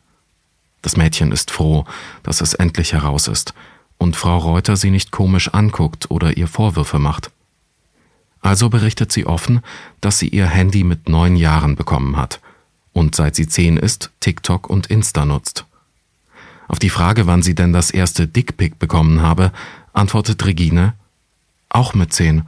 Das 0.82 0.97
Mädchen 0.97 1.32
ist 1.32 1.50
froh, 1.50 1.85
dass 2.23 2.41
es 2.41 2.55
endlich 2.55 2.93
heraus 2.93 3.26
ist 3.29 3.55
und 3.99 4.17
Frau 4.17 4.39
Reuter 4.39 4.77
sie 4.77 4.91
nicht 4.91 5.11
komisch 5.11 5.49
anguckt 5.53 6.11
oder 6.11 6.37
ihr 6.37 6.49
Vorwürfe 6.49 6.99
macht. 6.99 7.31
Also 8.41 8.71
berichtet 8.71 9.12
sie 9.12 9.27
offen, 9.27 9.61
dass 10.00 10.19
sie 10.19 10.29
ihr 10.29 10.47
Handy 10.47 10.85
mit 10.85 11.09
neun 11.09 11.37
Jahren 11.37 11.77
bekommen 11.77 12.17
hat 12.17 12.41
und 12.93 13.15
seit 13.15 13.35
sie 13.35 13.47
zehn 13.47 13.77
ist, 13.77 14.11
TikTok 14.21 14.69
und 14.69 14.87
Insta 14.87 15.25
nutzt. 15.25 15.65
Auf 16.69 16.79
die 16.79 16.91
Frage, 16.91 17.27
wann 17.27 17.43
sie 17.43 17.55
denn 17.55 17.73
das 17.73 17.91
erste 17.91 18.27
Dickpick 18.27 18.79
bekommen 18.79 19.23
habe, 19.23 19.53
antwortet 19.93 20.45
Regine, 20.45 20.95
auch 21.69 21.95
mit 21.95 22.12
zehn. 22.12 22.43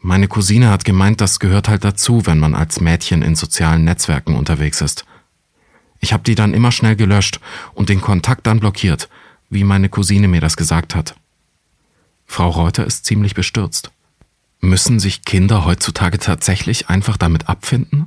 Meine 0.00 0.26
Cousine 0.26 0.70
hat 0.70 0.84
gemeint, 0.84 1.20
das 1.20 1.38
gehört 1.38 1.68
halt 1.68 1.84
dazu, 1.84 2.26
wenn 2.26 2.38
man 2.38 2.54
als 2.54 2.80
Mädchen 2.80 3.22
in 3.22 3.36
sozialen 3.36 3.84
Netzwerken 3.84 4.34
unterwegs 4.36 4.80
ist. 4.80 5.04
Ich 6.00 6.12
habe 6.12 6.24
die 6.24 6.34
dann 6.34 6.54
immer 6.54 6.72
schnell 6.72 6.96
gelöscht 6.96 7.40
und 7.74 7.88
den 7.88 8.00
Kontakt 8.00 8.46
dann 8.46 8.58
blockiert, 8.58 9.08
wie 9.52 9.64
meine 9.64 9.90
Cousine 9.90 10.28
mir 10.28 10.40
das 10.40 10.56
gesagt 10.56 10.94
hat. 10.94 11.14
Frau 12.24 12.48
Reuter 12.48 12.86
ist 12.86 13.04
ziemlich 13.04 13.34
bestürzt. 13.34 13.90
Müssen 14.60 14.98
sich 14.98 15.24
Kinder 15.24 15.66
heutzutage 15.66 16.18
tatsächlich 16.18 16.88
einfach 16.88 17.18
damit 17.18 17.48
abfinden? 17.48 18.06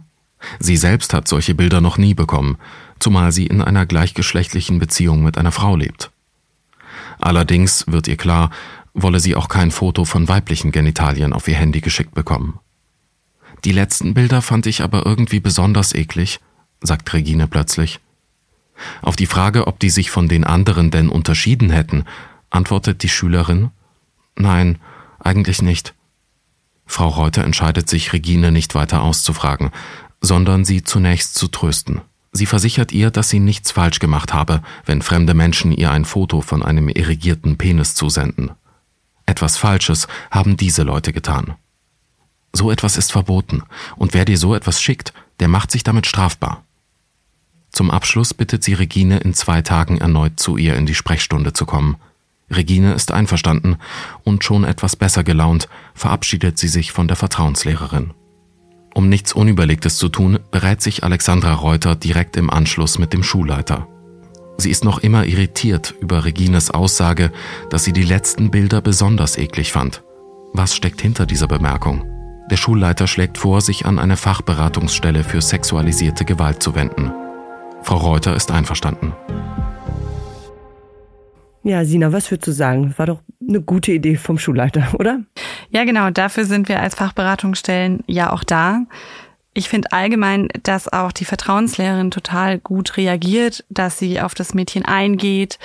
Sie 0.60 0.76
selbst 0.76 1.14
hat 1.14 1.28
solche 1.28 1.54
Bilder 1.54 1.82
noch 1.82 2.00
nie 2.00 2.16
bekommen, 2.16 2.58
zumal 3.00 3.32
sie 3.32 3.46
in 3.46 3.62
einer 3.62 3.86
gleichgeschlechtlichen 3.86 4.80
Beziehung 4.80 5.24
mit 5.24 5.38
einer 5.38 5.52
Frau 5.52 5.76
lebt. 5.76 6.10
Allerdings 7.20 7.86
wird 7.88 8.08
ihr 8.08 8.18
klar, 8.18 8.50
wolle 8.96 9.20
sie 9.20 9.36
auch 9.36 9.48
kein 9.48 9.70
Foto 9.70 10.04
von 10.04 10.28
weiblichen 10.28 10.72
Genitalien 10.72 11.32
auf 11.32 11.48
ihr 11.48 11.56
Handy 11.56 11.82
geschickt 11.82 12.16
bekommen. 12.16 12.60
Die 13.66 13.72
letzten 13.72 14.16
Bilder 14.16 14.42
fand 14.42 14.66
ich 14.66 14.82
aber 14.82 15.06
irgendwie 15.06 15.40
besonders 15.40 15.94
eklig, 15.94 16.40
sagt 16.82 17.14
Regine 17.14 17.48
plötzlich. 17.48 18.00
Auf 19.02 19.16
die 19.16 19.26
Frage, 19.26 19.68
ob 19.68 19.80
die 19.80 19.90
sich 19.90 20.12
von 20.12 20.28
den 20.28 20.44
anderen 20.44 20.92
denn 20.92 21.10
unterschieden 21.10 21.70
hätten, 21.70 22.06
antwortet 22.50 23.04
die 23.04 23.10
Schülerin 23.10 23.72
Nein, 24.38 24.80
eigentlich 25.20 25.62
nicht. 25.62 25.94
Frau 26.86 27.08
Reuter 27.08 27.44
entscheidet 27.44 27.90
sich, 27.90 28.14
Regine 28.14 28.52
nicht 28.52 28.76
weiter 28.76 29.02
auszufragen, 29.02 29.72
sondern 30.22 30.66
sie 30.66 30.84
zunächst 30.84 31.36
zu 31.36 31.48
trösten. 31.48 32.02
Sie 32.32 32.46
versichert 32.46 32.92
ihr, 32.92 33.12
dass 33.12 33.30
sie 33.30 33.40
nichts 33.40 33.72
falsch 33.72 34.00
gemacht 34.00 34.34
habe, 34.34 34.62
wenn 34.86 35.02
fremde 35.02 35.34
Menschen 35.34 35.72
ihr 35.72 35.92
ein 35.92 36.04
Foto 36.04 36.42
von 36.42 36.64
einem 36.64 36.90
irrigierten 36.90 37.58
Penis 37.58 37.96
zusenden. 37.96 38.52
Etwas 39.26 39.58
Falsches 39.58 40.08
haben 40.32 40.58
diese 40.58 40.84
Leute 40.84 41.14
getan. 41.14 41.56
So 42.52 42.72
etwas 42.72 42.98
ist 42.98 43.12
verboten, 43.12 43.64
und 43.96 44.14
wer 44.14 44.26
dir 44.26 44.38
so 44.38 44.54
etwas 44.54 44.82
schickt, 44.82 45.14
der 45.40 45.48
macht 45.48 45.72
sich 45.72 45.84
damit 45.84 46.08
strafbar. 46.08 46.65
Zum 47.76 47.92
Abschluss 47.92 48.34
bittet 48.34 48.64
sie 48.64 48.74
Regine, 48.74 49.18
in 49.18 49.34
zwei 49.34 49.62
Tagen 49.62 49.98
erneut 49.98 50.40
zu 50.40 50.56
ihr 50.56 50.78
in 50.78 50.86
die 50.86 50.96
Sprechstunde 50.96 51.52
zu 51.52 51.66
kommen. 51.66 51.98
Regine 52.50 52.94
ist 52.94 53.12
einverstanden 53.12 53.76
und 54.24 54.46
schon 54.46 54.64
etwas 54.64 54.96
besser 54.96 55.26
gelaunt 55.26 55.68
verabschiedet 55.94 56.58
sie 56.58 56.70
sich 56.70 56.94
von 56.94 57.10
der 57.10 57.18
Vertrauenslehrerin. 57.18 58.14
Um 58.94 59.10
nichts 59.10 59.34
Unüberlegtes 59.34 59.98
zu 59.98 60.08
tun, 60.08 60.40
berät 60.52 60.82
sich 60.82 61.04
Alexandra 61.04 61.54
Reuter 61.54 61.98
direkt 61.98 62.38
im 62.38 62.50
Anschluss 62.50 62.98
mit 62.98 63.12
dem 63.12 63.24
Schulleiter. 63.24 63.90
Sie 64.58 64.72
ist 64.72 64.86
noch 64.86 65.00
immer 65.00 65.26
irritiert 65.26 65.96
über 66.00 66.24
Regines 66.24 66.72
Aussage, 66.72 67.34
dass 67.70 67.84
sie 67.84 67.92
die 67.92 68.04
letzten 68.04 68.52
Bilder 68.52 68.80
besonders 68.80 69.38
eklig 69.38 69.74
fand. 69.74 70.02
Was 70.54 70.78
steckt 70.78 71.02
hinter 71.02 71.26
dieser 71.26 71.48
Bemerkung? 71.48 72.06
Der 72.50 72.56
Schulleiter 72.56 73.08
schlägt 73.08 73.38
vor, 73.38 73.60
sich 73.60 73.86
an 73.86 74.00
eine 74.00 74.16
Fachberatungsstelle 74.16 75.26
für 75.26 75.42
sexualisierte 75.42 76.24
Gewalt 76.24 76.64
zu 76.64 76.74
wenden. 76.74 77.12
Frau 77.86 77.98
Reuter 77.98 78.36
ist 78.36 78.50
einverstanden. 78.50 79.14
Ja, 81.62 81.86
Sina, 81.86 82.12
was 82.12 82.32
würdest 82.32 82.48
du 82.48 82.52
sagen? 82.52 82.96
War 82.98 83.06
doch 83.06 83.20
eine 83.48 83.62
gute 83.62 83.92
Idee 83.92 84.16
vom 84.16 84.40
Schulleiter, 84.40 84.88
oder? 85.00 85.20
Ja, 85.70 85.84
genau. 85.84 86.10
Dafür 86.10 86.46
sind 86.46 86.68
wir 86.68 86.82
als 86.82 86.96
Fachberatungsstellen 86.96 88.04
ja 88.08 88.34
auch 88.34 88.44
da. 88.44 88.86
Ich 89.54 89.70
finde 89.70 89.92
allgemein, 89.92 90.48
dass 90.64 90.92
auch 90.92 91.12
die 91.12 91.26
Vertrauenslehrerin 91.26 92.10
total 92.10 92.58
gut 92.58 92.98
reagiert, 92.98 93.64
dass 93.70 94.00
sie 94.00 94.20
auf 94.20 94.34
das 94.34 94.56
Mädchen 94.56 94.84
eingeht, 94.84 95.60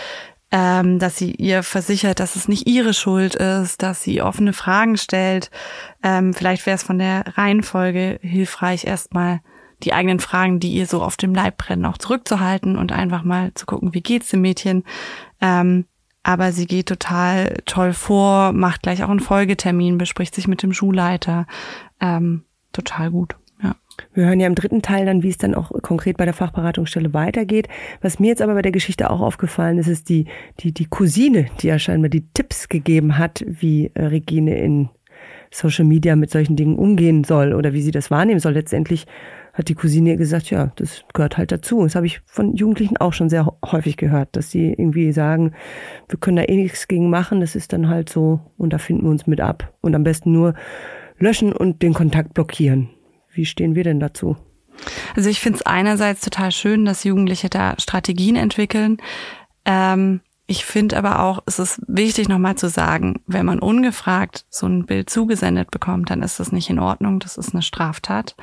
ähm, 0.52 0.98
dass 0.98 1.16
sie 1.16 1.32
ihr 1.32 1.62
versichert, 1.62 2.20
dass 2.20 2.36
es 2.36 2.48
nicht 2.48 2.68
ihre 2.68 2.92
Schuld 2.92 3.34
ist, 3.34 3.82
dass 3.82 4.02
sie 4.02 4.20
offene 4.20 4.52
Fragen 4.52 4.98
stellt. 4.98 5.50
Ähm, 6.02 6.34
vielleicht 6.34 6.66
wäre 6.66 6.76
es 6.76 6.82
von 6.82 6.98
der 6.98 7.24
Reihenfolge 7.38 8.18
hilfreich, 8.20 8.84
erstmal 8.84 9.40
die 9.82 9.92
eigenen 9.92 10.20
Fragen, 10.20 10.60
die 10.60 10.72
ihr 10.72 10.86
so 10.86 11.02
auf 11.02 11.16
dem 11.16 11.34
Leib 11.34 11.58
brennen, 11.58 11.86
auch 11.86 11.98
zurückzuhalten 11.98 12.76
und 12.76 12.92
einfach 12.92 13.22
mal 13.22 13.52
zu 13.54 13.66
gucken, 13.66 13.94
wie 13.94 14.02
geht's 14.02 14.28
dem 14.28 14.42
Mädchen. 14.42 14.84
Ähm, 15.40 15.86
aber 16.22 16.52
sie 16.52 16.66
geht 16.66 16.86
total 16.86 17.54
toll 17.64 17.92
vor, 17.92 18.52
macht 18.52 18.82
gleich 18.82 19.02
auch 19.02 19.08
einen 19.08 19.20
Folgetermin, 19.20 19.98
bespricht 19.98 20.34
sich 20.34 20.48
mit 20.48 20.62
dem 20.62 20.72
Schulleiter. 20.72 21.46
Ähm, 22.00 22.44
total 22.72 23.10
gut. 23.10 23.36
Ja. 23.62 23.74
Wir 24.14 24.26
hören 24.26 24.40
ja 24.40 24.46
im 24.46 24.54
dritten 24.54 24.82
Teil 24.82 25.06
dann, 25.06 25.22
wie 25.22 25.30
es 25.30 25.38
dann 25.38 25.54
auch 25.54 25.70
konkret 25.82 26.18
bei 26.18 26.26
der 26.26 26.34
Fachberatungsstelle 26.34 27.14
weitergeht. 27.14 27.68
Was 28.02 28.18
mir 28.18 28.28
jetzt 28.28 28.42
aber 28.42 28.54
bei 28.54 28.62
der 28.62 28.72
Geschichte 28.72 29.10
auch 29.10 29.20
aufgefallen 29.20 29.78
ist, 29.78 29.88
ist 29.88 30.08
die, 30.08 30.26
die, 30.60 30.72
die 30.72 30.86
Cousine, 30.86 31.46
die 31.60 31.68
ja 31.68 31.78
scheinbar 31.78 32.10
die 32.10 32.28
Tipps 32.32 32.68
gegeben 32.68 33.16
hat, 33.16 33.42
wie 33.46 33.90
äh, 33.94 34.04
Regine 34.04 34.58
in 34.58 34.90
Social 35.50 35.84
Media 35.84 36.16
mit 36.16 36.30
solchen 36.30 36.56
Dingen 36.56 36.78
umgehen 36.78 37.24
soll 37.24 37.54
oder 37.54 37.72
wie 37.72 37.82
sie 37.82 37.90
das 37.90 38.10
wahrnehmen 38.10 38.40
soll. 38.40 38.52
Letztendlich 38.52 39.06
hat 39.52 39.68
die 39.68 39.74
Cousine 39.74 40.16
gesagt, 40.16 40.50
ja, 40.50 40.72
das 40.76 41.04
gehört 41.12 41.36
halt 41.36 41.52
dazu. 41.52 41.82
Das 41.82 41.94
habe 41.94 42.06
ich 42.06 42.20
von 42.26 42.54
Jugendlichen 42.54 42.96
auch 42.96 43.12
schon 43.12 43.28
sehr 43.28 43.46
häufig 43.64 43.96
gehört, 43.96 44.36
dass 44.36 44.50
sie 44.50 44.72
irgendwie 44.72 45.12
sagen, 45.12 45.52
wir 46.08 46.18
können 46.18 46.36
da 46.36 46.44
eh 46.44 46.56
nichts 46.56 46.88
gegen 46.88 47.10
machen, 47.10 47.40
das 47.40 47.56
ist 47.56 47.72
dann 47.72 47.88
halt 47.88 48.08
so 48.08 48.40
und 48.56 48.72
da 48.72 48.78
finden 48.78 49.04
wir 49.04 49.10
uns 49.10 49.26
mit 49.26 49.40
ab. 49.40 49.74
Und 49.80 49.94
am 49.94 50.04
besten 50.04 50.32
nur 50.32 50.54
löschen 51.18 51.52
und 51.52 51.82
den 51.82 51.94
Kontakt 51.94 52.34
blockieren. 52.34 52.90
Wie 53.32 53.44
stehen 53.44 53.74
wir 53.74 53.84
denn 53.84 54.00
dazu? 54.00 54.36
Also 55.14 55.28
ich 55.28 55.40
finde 55.40 55.58
es 55.58 55.66
einerseits 55.66 56.22
total 56.22 56.52
schön, 56.52 56.84
dass 56.84 57.04
Jugendliche 57.04 57.50
da 57.50 57.74
Strategien 57.78 58.36
entwickeln. 58.36 58.98
Ähm, 59.64 60.20
ich 60.46 60.64
finde 60.64 60.96
aber 60.96 61.22
auch, 61.22 61.44
es 61.46 61.60
ist 61.60 61.80
wichtig 61.86 62.28
nochmal 62.28 62.56
zu 62.56 62.68
sagen, 62.68 63.22
wenn 63.26 63.46
man 63.46 63.60
ungefragt 63.60 64.46
so 64.50 64.66
ein 64.66 64.84
Bild 64.84 65.08
zugesendet 65.08 65.70
bekommt, 65.70 66.10
dann 66.10 66.22
ist 66.22 66.40
das 66.40 66.50
nicht 66.50 66.70
in 66.70 66.80
Ordnung, 66.80 67.20
das 67.20 67.36
ist 67.36 67.52
eine 67.52 67.62
Straftat. 67.62 68.34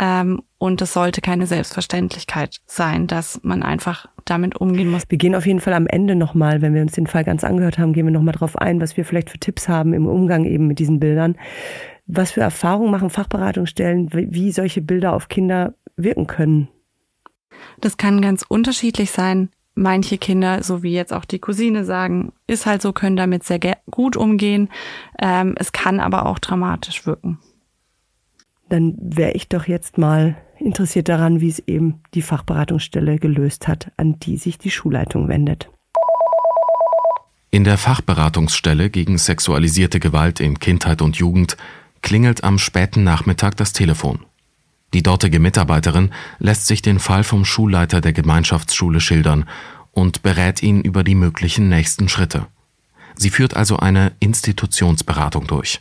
Ähm, 0.00 0.42
und 0.56 0.80
es 0.80 0.94
sollte 0.94 1.20
keine 1.20 1.46
Selbstverständlichkeit 1.46 2.60
sein, 2.66 3.06
dass 3.06 3.40
man 3.42 3.62
einfach 3.62 4.06
damit 4.24 4.56
umgehen 4.56 4.90
muss. 4.90 5.02
Wir 5.08 5.18
gehen 5.18 5.34
auf 5.34 5.46
jeden 5.46 5.60
Fall 5.60 5.74
am 5.74 5.86
Ende 5.86 6.16
nochmal, 6.16 6.62
wenn 6.62 6.74
wir 6.74 6.82
uns 6.82 6.92
den 6.92 7.06
Fall 7.06 7.22
ganz 7.22 7.44
angehört 7.44 7.78
haben, 7.78 7.92
gehen 7.92 8.06
wir 8.06 8.12
nochmal 8.12 8.34
drauf 8.34 8.56
ein, 8.56 8.80
was 8.80 8.96
wir 8.96 9.04
vielleicht 9.04 9.30
für 9.30 9.38
Tipps 9.38 9.68
haben 9.68 9.92
im 9.92 10.06
Umgang 10.06 10.44
eben 10.46 10.66
mit 10.66 10.78
diesen 10.78 11.00
Bildern. 11.00 11.36
Was 12.06 12.32
für 12.32 12.40
Erfahrungen 12.40 12.90
machen 12.90 13.10
Fachberatungsstellen, 13.10 14.08
wie 14.12 14.52
solche 14.52 14.80
Bilder 14.80 15.12
auf 15.12 15.28
Kinder 15.28 15.74
wirken 15.96 16.26
können? 16.26 16.68
Das 17.80 17.98
kann 17.98 18.22
ganz 18.22 18.42
unterschiedlich 18.48 19.10
sein. 19.10 19.50
Manche 19.74 20.18
Kinder, 20.18 20.62
so 20.62 20.82
wie 20.82 20.92
jetzt 20.92 21.12
auch 21.12 21.24
die 21.24 21.38
Cousine 21.38 21.84
sagen, 21.84 22.32
ist 22.46 22.66
halt 22.66 22.82
so, 22.82 22.92
können 22.92 23.16
damit 23.16 23.44
sehr 23.44 23.60
gut 23.90 24.16
umgehen. 24.16 24.68
Ähm, 25.20 25.54
es 25.58 25.72
kann 25.72 26.00
aber 26.00 26.26
auch 26.26 26.38
dramatisch 26.38 27.06
wirken 27.06 27.38
dann 28.70 28.94
wäre 29.00 29.32
ich 29.32 29.48
doch 29.48 29.66
jetzt 29.66 29.98
mal 29.98 30.36
interessiert 30.58 31.08
daran, 31.08 31.40
wie 31.40 31.48
es 31.48 31.58
eben 31.60 32.02
die 32.14 32.22
Fachberatungsstelle 32.22 33.18
gelöst 33.18 33.68
hat, 33.68 33.90
an 33.96 34.18
die 34.20 34.36
sich 34.36 34.58
die 34.58 34.70
Schulleitung 34.70 35.28
wendet. 35.28 35.68
In 37.50 37.64
der 37.64 37.78
Fachberatungsstelle 37.78 38.90
gegen 38.90 39.18
sexualisierte 39.18 39.98
Gewalt 39.98 40.38
in 40.40 40.58
Kindheit 40.58 41.02
und 41.02 41.16
Jugend 41.16 41.56
klingelt 42.00 42.44
am 42.44 42.58
späten 42.58 43.02
Nachmittag 43.02 43.56
das 43.56 43.72
Telefon. 43.72 44.20
Die 44.94 45.02
dortige 45.02 45.40
Mitarbeiterin 45.40 46.10
lässt 46.38 46.66
sich 46.66 46.82
den 46.82 46.98
Fall 46.98 47.24
vom 47.24 47.44
Schulleiter 47.44 48.00
der 48.00 48.12
Gemeinschaftsschule 48.12 49.00
schildern 49.00 49.46
und 49.92 50.22
berät 50.22 50.62
ihn 50.62 50.80
über 50.80 51.02
die 51.04 51.14
möglichen 51.14 51.68
nächsten 51.68 52.08
Schritte. 52.08 52.46
Sie 53.16 53.30
führt 53.30 53.56
also 53.56 53.76
eine 53.76 54.12
Institutionsberatung 54.20 55.46
durch. 55.46 55.80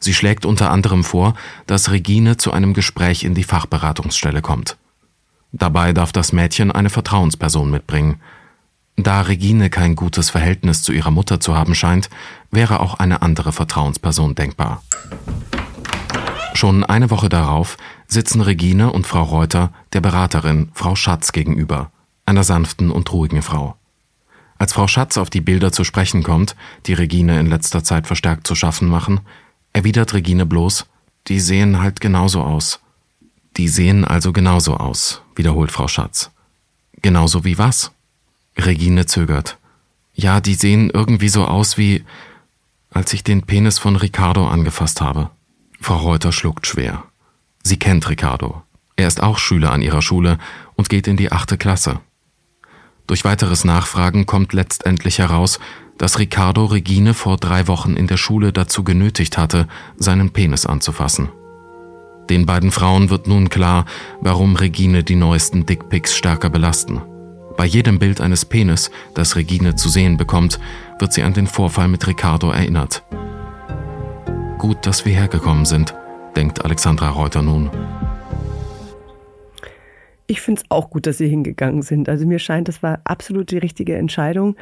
Sie 0.00 0.14
schlägt 0.14 0.46
unter 0.46 0.70
anderem 0.70 1.04
vor, 1.04 1.34
dass 1.66 1.90
Regine 1.90 2.36
zu 2.36 2.52
einem 2.52 2.74
Gespräch 2.74 3.24
in 3.24 3.34
die 3.34 3.44
Fachberatungsstelle 3.44 4.42
kommt. 4.42 4.76
Dabei 5.52 5.92
darf 5.92 6.12
das 6.12 6.32
Mädchen 6.32 6.70
eine 6.70 6.90
Vertrauensperson 6.90 7.70
mitbringen. 7.70 8.20
Da 8.96 9.22
Regine 9.22 9.70
kein 9.70 9.96
gutes 9.96 10.30
Verhältnis 10.30 10.82
zu 10.82 10.92
ihrer 10.92 11.10
Mutter 11.10 11.40
zu 11.40 11.56
haben 11.56 11.74
scheint, 11.74 12.10
wäre 12.50 12.80
auch 12.80 12.94
eine 12.94 13.22
andere 13.22 13.52
Vertrauensperson 13.52 14.34
denkbar. 14.34 14.82
Schon 16.54 16.82
eine 16.84 17.10
Woche 17.10 17.28
darauf 17.28 17.76
sitzen 18.08 18.40
Regine 18.40 18.92
und 18.92 19.06
Frau 19.06 19.22
Reuter 19.22 19.72
der 19.92 20.00
Beraterin 20.00 20.70
Frau 20.74 20.96
Schatz 20.96 21.32
gegenüber, 21.32 21.92
einer 22.26 22.42
sanften 22.42 22.90
und 22.90 23.12
ruhigen 23.12 23.42
Frau. 23.42 23.76
Als 24.58 24.72
Frau 24.72 24.88
Schatz 24.88 25.16
auf 25.16 25.30
die 25.30 25.40
Bilder 25.40 25.70
zu 25.70 25.84
sprechen 25.84 26.24
kommt, 26.24 26.56
die 26.86 26.94
Regine 26.94 27.38
in 27.38 27.46
letzter 27.46 27.84
Zeit 27.84 28.08
verstärkt 28.08 28.46
zu 28.46 28.56
schaffen 28.56 28.88
machen, 28.88 29.20
erwidert 29.78 30.12
Regine 30.12 30.44
bloß, 30.44 30.86
die 31.28 31.38
sehen 31.38 31.80
halt 31.80 32.00
genauso 32.00 32.42
aus. 32.42 32.80
Die 33.56 33.68
sehen 33.68 34.04
also 34.04 34.32
genauso 34.32 34.76
aus, 34.76 35.22
wiederholt 35.36 35.70
Frau 35.70 35.86
Schatz. 35.86 36.32
Genauso 37.00 37.44
wie 37.44 37.58
was? 37.58 37.92
Regine 38.56 39.06
zögert. 39.06 39.56
Ja, 40.14 40.40
die 40.40 40.54
sehen 40.54 40.90
irgendwie 40.90 41.28
so 41.28 41.44
aus 41.44 41.78
wie, 41.78 42.04
als 42.90 43.12
ich 43.12 43.22
den 43.22 43.42
Penis 43.42 43.78
von 43.78 43.94
Ricardo 43.94 44.48
angefasst 44.48 45.00
habe. 45.00 45.30
Frau 45.80 45.98
Reuter 45.98 46.32
schluckt 46.32 46.66
schwer. 46.66 47.04
Sie 47.62 47.78
kennt 47.78 48.08
Ricardo. 48.08 48.64
Er 48.96 49.06
ist 49.06 49.22
auch 49.22 49.38
Schüler 49.38 49.70
an 49.70 49.82
ihrer 49.82 50.02
Schule 50.02 50.38
und 50.74 50.88
geht 50.88 51.06
in 51.06 51.16
die 51.16 51.30
achte 51.30 51.56
Klasse. 51.56 52.00
Durch 53.06 53.24
weiteres 53.24 53.64
Nachfragen 53.64 54.26
kommt 54.26 54.52
letztendlich 54.52 55.20
heraus, 55.20 55.60
dass 55.98 56.18
Ricardo 56.18 56.64
Regine 56.64 57.12
vor 57.12 57.36
drei 57.36 57.68
Wochen 57.68 57.94
in 57.94 58.06
der 58.06 58.16
Schule 58.16 58.52
dazu 58.52 58.84
genötigt 58.84 59.36
hatte, 59.36 59.66
seinen 59.96 60.30
Penis 60.30 60.64
anzufassen. 60.64 61.28
Den 62.30 62.46
beiden 62.46 62.70
Frauen 62.70 63.10
wird 63.10 63.26
nun 63.26 63.48
klar, 63.48 63.84
warum 64.20 64.56
Regine 64.56 65.02
die 65.02 65.16
neuesten 65.16 65.66
Dickpics 65.66 66.14
stärker 66.16 66.50
belasten. 66.50 67.00
Bei 67.56 67.64
jedem 67.64 67.98
Bild 67.98 68.20
eines 68.20 68.44
Penis, 68.44 68.90
das 69.14 69.34
Regine 69.34 69.74
zu 69.74 69.88
sehen 69.88 70.16
bekommt, 70.16 70.60
wird 71.00 71.12
sie 71.12 71.22
an 71.22 71.34
den 71.34 71.46
Vorfall 71.46 71.88
mit 71.88 72.06
Ricardo 72.06 72.50
erinnert. 72.50 73.02
Gut, 74.58 74.86
dass 74.86 75.04
wir 75.04 75.12
hergekommen 75.12 75.64
sind, 75.64 75.94
denkt 76.36 76.64
Alexandra 76.64 77.08
Reuter 77.10 77.42
nun. 77.42 77.70
Ich 80.28 80.40
finde 80.40 80.60
es 80.60 80.70
auch 80.70 80.90
gut, 80.90 81.06
dass 81.06 81.18
Sie 81.18 81.28
hingegangen 81.28 81.82
sind. 81.82 82.08
Also 82.08 82.26
mir 82.26 82.38
scheint, 82.38 82.68
das 82.68 82.82
war 82.82 83.00
absolut 83.04 83.50
die 83.50 83.58
richtige 83.58 83.96
Entscheidung 83.96 84.56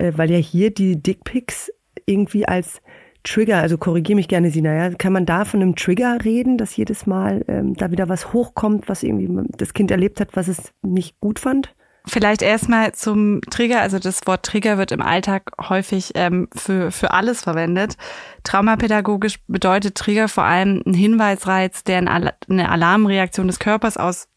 äh, 0.00 0.12
weil 0.16 0.30
ja 0.30 0.38
hier 0.38 0.70
die 0.72 1.00
Dickpics 1.00 1.70
irgendwie 2.06 2.46
als 2.46 2.80
Trigger, 3.22 3.58
also 3.58 3.76
korrigiere 3.76 4.16
mich 4.16 4.28
gerne, 4.28 4.50
Sina, 4.50 4.72
ja, 4.72 4.90
kann 4.94 5.12
man 5.12 5.26
da 5.26 5.44
von 5.44 5.60
einem 5.60 5.76
Trigger 5.76 6.18
reden, 6.24 6.56
dass 6.56 6.76
jedes 6.76 7.06
Mal 7.06 7.44
ähm, 7.48 7.74
da 7.74 7.90
wieder 7.90 8.08
was 8.08 8.32
hochkommt, 8.32 8.88
was 8.88 9.02
irgendwie 9.02 9.28
das 9.58 9.74
Kind 9.74 9.90
erlebt 9.90 10.20
hat, 10.20 10.30
was 10.34 10.48
es 10.48 10.72
nicht 10.80 11.20
gut 11.20 11.38
fand? 11.38 11.74
Vielleicht 12.06 12.40
erstmal 12.40 12.92
zum 12.92 13.42
Trigger. 13.50 13.82
Also 13.82 13.98
das 13.98 14.26
Wort 14.26 14.46
Trigger 14.46 14.78
wird 14.78 14.90
im 14.90 15.02
Alltag 15.02 15.52
häufig 15.68 16.12
ähm, 16.14 16.48
für, 16.56 16.90
für 16.90 17.10
alles 17.10 17.42
verwendet. 17.42 17.98
Traumapädagogisch 18.42 19.38
bedeutet 19.46 19.96
Trigger 19.96 20.26
vor 20.26 20.44
allem 20.44 20.82
ein 20.86 20.94
Hinweisreiz, 20.94 21.84
der 21.84 21.98
eine 21.98 22.70
Alarmreaktion 22.70 23.48
des 23.48 23.58
Körpers 23.58 23.98
auslöst, 23.98 24.30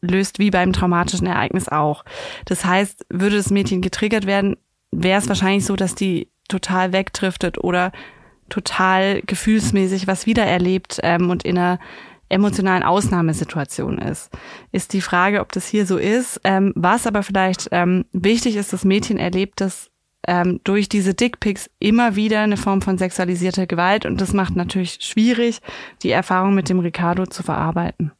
wie 0.00 0.50
beim 0.50 0.72
traumatischen 0.72 1.26
Ereignis 1.26 1.68
auch. 1.68 2.04
Das 2.44 2.64
heißt, 2.64 3.06
würde 3.08 3.36
das 3.36 3.50
Mädchen 3.50 3.82
getriggert 3.82 4.26
werden, 4.26 4.56
wäre 4.90 5.18
es 5.18 5.28
wahrscheinlich 5.28 5.64
so, 5.64 5.76
dass 5.76 5.94
die 5.94 6.28
total 6.48 6.92
wegdriftet 6.92 7.58
oder 7.58 7.92
total 8.48 9.22
gefühlsmäßig 9.22 10.06
was 10.06 10.26
wiedererlebt 10.26 11.00
ähm, 11.02 11.30
und 11.30 11.44
in 11.44 11.56
einer 11.56 11.78
emotionalen 12.28 12.82
Ausnahmesituation 12.82 13.98
ist. 13.98 14.30
Ist 14.72 14.92
die 14.92 15.00
Frage, 15.00 15.40
ob 15.40 15.52
das 15.52 15.66
hier 15.66 15.86
so 15.86 15.98
ist. 15.98 16.40
Ähm, 16.44 16.72
was 16.74 17.06
aber 17.06 17.22
vielleicht 17.22 17.68
ähm, 17.72 18.04
wichtig 18.12 18.56
ist, 18.56 18.72
das 18.72 18.84
Mädchen 18.84 19.18
erlebt 19.18 19.60
das 19.60 19.90
ähm, 20.26 20.60
durch 20.64 20.88
diese 20.88 21.14
Dickpics 21.14 21.68
immer 21.78 22.16
wieder 22.16 22.40
eine 22.40 22.56
Form 22.56 22.80
von 22.80 22.98
sexualisierter 22.98 23.66
Gewalt 23.66 24.06
und 24.06 24.20
das 24.20 24.32
macht 24.32 24.56
natürlich 24.56 24.98
schwierig, 25.00 25.60
die 26.02 26.10
Erfahrung 26.10 26.54
mit 26.54 26.68
dem 26.68 26.78
Ricardo 26.78 27.26
zu 27.26 27.42
verarbeiten. 27.42 28.12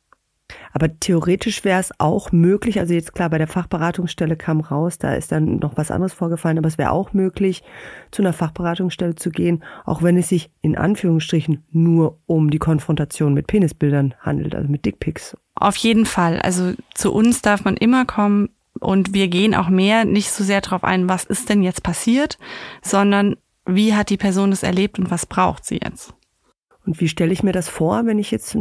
Aber 0.72 0.98
theoretisch 0.98 1.64
wäre 1.64 1.80
es 1.80 1.92
auch 1.98 2.32
möglich, 2.32 2.80
also 2.80 2.94
jetzt 2.94 3.14
klar, 3.14 3.30
bei 3.30 3.38
der 3.38 3.46
Fachberatungsstelle 3.46 4.36
kam 4.36 4.60
raus, 4.60 4.98
da 4.98 5.14
ist 5.14 5.32
dann 5.32 5.56
noch 5.56 5.76
was 5.76 5.90
anderes 5.90 6.12
vorgefallen, 6.12 6.58
aber 6.58 6.68
es 6.68 6.78
wäre 6.78 6.92
auch 6.92 7.12
möglich, 7.12 7.62
zu 8.10 8.22
einer 8.22 8.32
Fachberatungsstelle 8.32 9.14
zu 9.14 9.30
gehen, 9.30 9.62
auch 9.84 10.02
wenn 10.02 10.16
es 10.16 10.28
sich 10.28 10.50
in 10.60 10.76
Anführungsstrichen 10.76 11.62
nur 11.70 12.18
um 12.26 12.50
die 12.50 12.58
Konfrontation 12.58 13.34
mit 13.34 13.46
Penisbildern 13.46 14.14
handelt, 14.20 14.54
also 14.54 14.68
mit 14.68 14.84
Dickpics. 14.84 15.36
Auf 15.54 15.76
jeden 15.76 16.06
Fall. 16.06 16.40
Also 16.40 16.72
zu 16.94 17.12
uns 17.12 17.42
darf 17.42 17.64
man 17.64 17.76
immer 17.76 18.04
kommen, 18.04 18.48
und 18.80 19.14
wir 19.14 19.28
gehen 19.28 19.54
auch 19.54 19.68
mehr 19.68 20.04
nicht 20.04 20.30
so 20.30 20.44
sehr 20.44 20.60
darauf 20.60 20.82
ein, 20.82 21.08
was 21.08 21.24
ist 21.24 21.48
denn 21.48 21.62
jetzt 21.62 21.82
passiert, 21.82 22.38
sondern 22.82 23.36
wie 23.64 23.94
hat 23.94 24.10
die 24.10 24.16
Person 24.16 24.50
es 24.52 24.62
erlebt 24.62 24.98
und 24.98 25.10
was 25.10 25.26
braucht 25.26 25.64
sie 25.64 25.80
jetzt. 25.82 26.14
Und 26.86 27.00
wie 27.00 27.08
stelle 27.08 27.32
ich 27.32 27.42
mir 27.42 27.52
das 27.52 27.68
vor, 27.68 28.06
wenn 28.06 28.18
ich 28.18 28.30
jetzt 28.30 28.56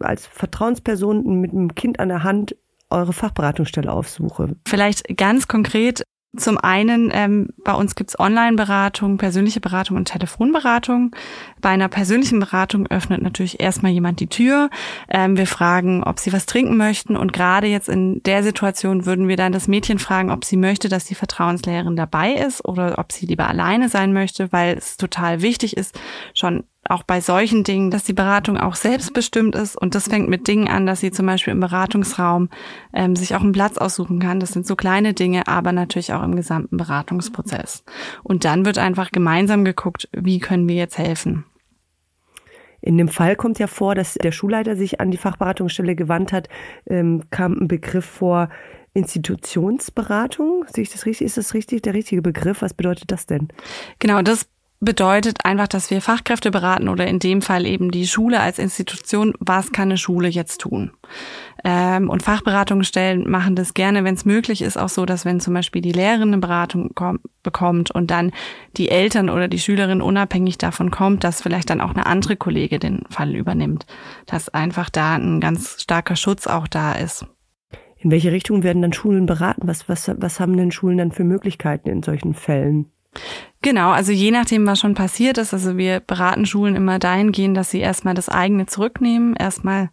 als 0.00 0.26
Vertrauensperson 0.26 1.40
mit 1.40 1.52
einem 1.52 1.74
Kind 1.74 1.98
an 2.00 2.08
der 2.08 2.22
Hand 2.22 2.56
eure 2.90 3.12
Fachberatungsstelle 3.12 3.90
aufsuche? 3.90 4.56
Vielleicht 4.66 5.16
ganz 5.16 5.48
konkret 5.48 6.04
zum 6.36 6.58
einen, 6.58 7.10
ähm, 7.12 7.50
bei 7.64 7.74
uns 7.74 7.94
gibt's 7.94 8.18
Online-Beratung, 8.18 9.18
persönliche 9.18 9.60
Beratung 9.60 9.96
und 9.96 10.06
Telefonberatung. 10.06 11.14
Bei 11.60 11.68
einer 11.68 11.88
persönlichen 11.88 12.40
Beratung 12.40 12.88
öffnet 12.88 13.22
natürlich 13.22 13.60
erstmal 13.60 13.92
jemand 13.92 14.18
die 14.18 14.26
Tür. 14.26 14.68
Ähm, 15.08 15.36
wir 15.36 15.46
fragen, 15.46 16.02
ob 16.02 16.18
sie 16.18 16.32
was 16.32 16.46
trinken 16.46 16.76
möchten. 16.76 17.16
Und 17.16 17.32
gerade 17.32 17.68
jetzt 17.68 17.88
in 17.88 18.20
der 18.24 18.42
Situation 18.42 19.06
würden 19.06 19.28
wir 19.28 19.36
dann 19.36 19.52
das 19.52 19.68
Mädchen 19.68 19.98
fragen, 19.98 20.30
ob 20.30 20.44
sie 20.44 20.56
möchte, 20.56 20.88
dass 20.88 21.04
die 21.04 21.14
Vertrauenslehrerin 21.14 21.94
dabei 21.96 22.32
ist 22.32 22.64
oder 22.64 22.98
ob 22.98 23.12
sie 23.12 23.26
lieber 23.26 23.48
alleine 23.48 23.88
sein 23.88 24.12
möchte, 24.12 24.50
weil 24.50 24.76
es 24.76 24.96
total 24.96 25.40
wichtig 25.40 25.76
ist, 25.76 25.98
schon 26.34 26.64
auch 26.88 27.02
bei 27.02 27.20
solchen 27.20 27.64
Dingen, 27.64 27.90
dass 27.90 28.04
die 28.04 28.12
Beratung 28.12 28.56
auch 28.58 28.74
selbstbestimmt 28.74 29.54
ist 29.54 29.76
und 29.76 29.94
das 29.94 30.08
fängt 30.08 30.28
mit 30.28 30.48
Dingen 30.48 30.68
an, 30.68 30.86
dass 30.86 31.00
sie 31.00 31.10
zum 31.10 31.26
Beispiel 31.26 31.52
im 31.52 31.60
Beratungsraum 31.60 32.48
ähm, 32.92 33.16
sich 33.16 33.34
auch 33.34 33.40
einen 33.40 33.52
Platz 33.52 33.78
aussuchen 33.78 34.18
kann. 34.18 34.40
Das 34.40 34.50
sind 34.50 34.66
so 34.66 34.76
kleine 34.76 35.14
Dinge, 35.14 35.46
aber 35.48 35.72
natürlich 35.72 36.12
auch 36.12 36.22
im 36.22 36.36
gesamten 36.36 36.76
Beratungsprozess. 36.76 37.84
Und 38.22 38.44
dann 38.44 38.64
wird 38.64 38.78
einfach 38.78 39.10
gemeinsam 39.10 39.64
geguckt, 39.64 40.08
wie 40.12 40.38
können 40.38 40.68
wir 40.68 40.76
jetzt 40.76 40.98
helfen. 40.98 41.44
In 42.80 42.98
dem 42.98 43.08
Fall 43.08 43.34
kommt 43.34 43.58
ja 43.58 43.66
vor, 43.66 43.94
dass 43.94 44.14
der 44.14 44.32
Schulleiter 44.32 44.76
sich 44.76 45.00
an 45.00 45.10
die 45.10 45.16
Fachberatungsstelle 45.16 45.94
gewandt 45.94 46.32
hat, 46.32 46.48
ähm, 46.86 47.22
kam 47.30 47.54
ein 47.54 47.68
Begriff 47.68 48.04
vor, 48.04 48.50
Institutionsberatung. 48.94 50.64
Sehe 50.68 50.82
ich 50.82 50.90
das 50.90 51.04
richtig? 51.04 51.26
Ist 51.26 51.36
das 51.36 51.52
richtig? 51.52 51.82
Der 51.82 51.94
richtige 51.94 52.22
Begriff? 52.22 52.62
Was 52.62 52.74
bedeutet 52.74 53.10
das 53.10 53.26
denn? 53.26 53.48
Genau, 53.98 54.22
das 54.22 54.46
bedeutet 54.80 55.44
einfach, 55.44 55.68
dass 55.68 55.90
wir 55.90 56.00
Fachkräfte 56.00 56.50
beraten 56.50 56.88
oder 56.88 57.06
in 57.06 57.18
dem 57.18 57.42
Fall 57.42 57.66
eben 57.66 57.90
die 57.90 58.06
Schule 58.06 58.40
als 58.40 58.58
Institution, 58.58 59.32
was 59.40 59.72
kann 59.72 59.88
eine 59.88 59.98
Schule 59.98 60.28
jetzt 60.28 60.60
tun. 60.60 60.92
Ähm, 61.64 62.10
und 62.10 62.22
Fachberatungsstellen 62.22 63.28
machen 63.30 63.56
das 63.56 63.72
gerne, 63.72 64.04
wenn 64.04 64.14
es 64.14 64.26
möglich 64.26 64.60
ist, 64.60 64.76
auch 64.76 64.90
so, 64.90 65.06
dass 65.06 65.24
wenn 65.24 65.40
zum 65.40 65.54
Beispiel 65.54 65.80
die 65.80 65.92
Lehrerin 65.92 66.28
eine 66.28 66.38
Beratung 66.38 66.90
bekommt 67.42 67.90
und 67.90 68.10
dann 68.10 68.32
die 68.76 68.90
Eltern 68.90 69.30
oder 69.30 69.48
die 69.48 69.58
Schülerin 69.58 70.02
unabhängig 70.02 70.58
davon 70.58 70.90
kommt, 70.90 71.24
dass 71.24 71.40
vielleicht 71.40 71.70
dann 71.70 71.80
auch 71.80 71.94
eine 71.94 72.04
andere 72.04 72.36
Kollege 72.36 72.78
den 72.78 73.04
Fall 73.08 73.34
übernimmt. 73.34 73.86
Dass 74.26 74.50
einfach 74.50 74.90
da 74.90 75.14
ein 75.14 75.40
ganz 75.40 75.80
starker 75.80 76.16
Schutz 76.16 76.46
auch 76.46 76.68
da 76.68 76.92
ist. 76.92 77.26
In 77.96 78.10
welche 78.10 78.32
Richtung 78.32 78.62
werden 78.62 78.82
dann 78.82 78.92
Schulen 78.92 79.24
beraten? 79.24 79.66
Was, 79.66 79.88
was, 79.88 80.10
was 80.18 80.38
haben 80.38 80.58
denn 80.58 80.70
Schulen 80.70 80.98
dann 80.98 81.12
für 81.12 81.24
Möglichkeiten 81.24 81.88
in 81.88 82.02
solchen 82.02 82.34
Fällen? 82.34 82.90
Genau, 83.62 83.90
also 83.90 84.12
je 84.12 84.30
nachdem, 84.30 84.66
was 84.66 84.78
schon 84.78 84.94
passiert 84.94 85.38
ist, 85.38 85.54
also 85.54 85.78
wir 85.78 86.00
beraten 86.00 86.44
Schulen 86.44 86.76
immer 86.76 86.98
dahingehend, 86.98 87.56
dass 87.56 87.70
sie 87.70 87.80
erstmal 87.80 88.14
das 88.14 88.28
eigene 88.28 88.66
zurücknehmen, 88.66 89.34
erstmal 89.36 89.90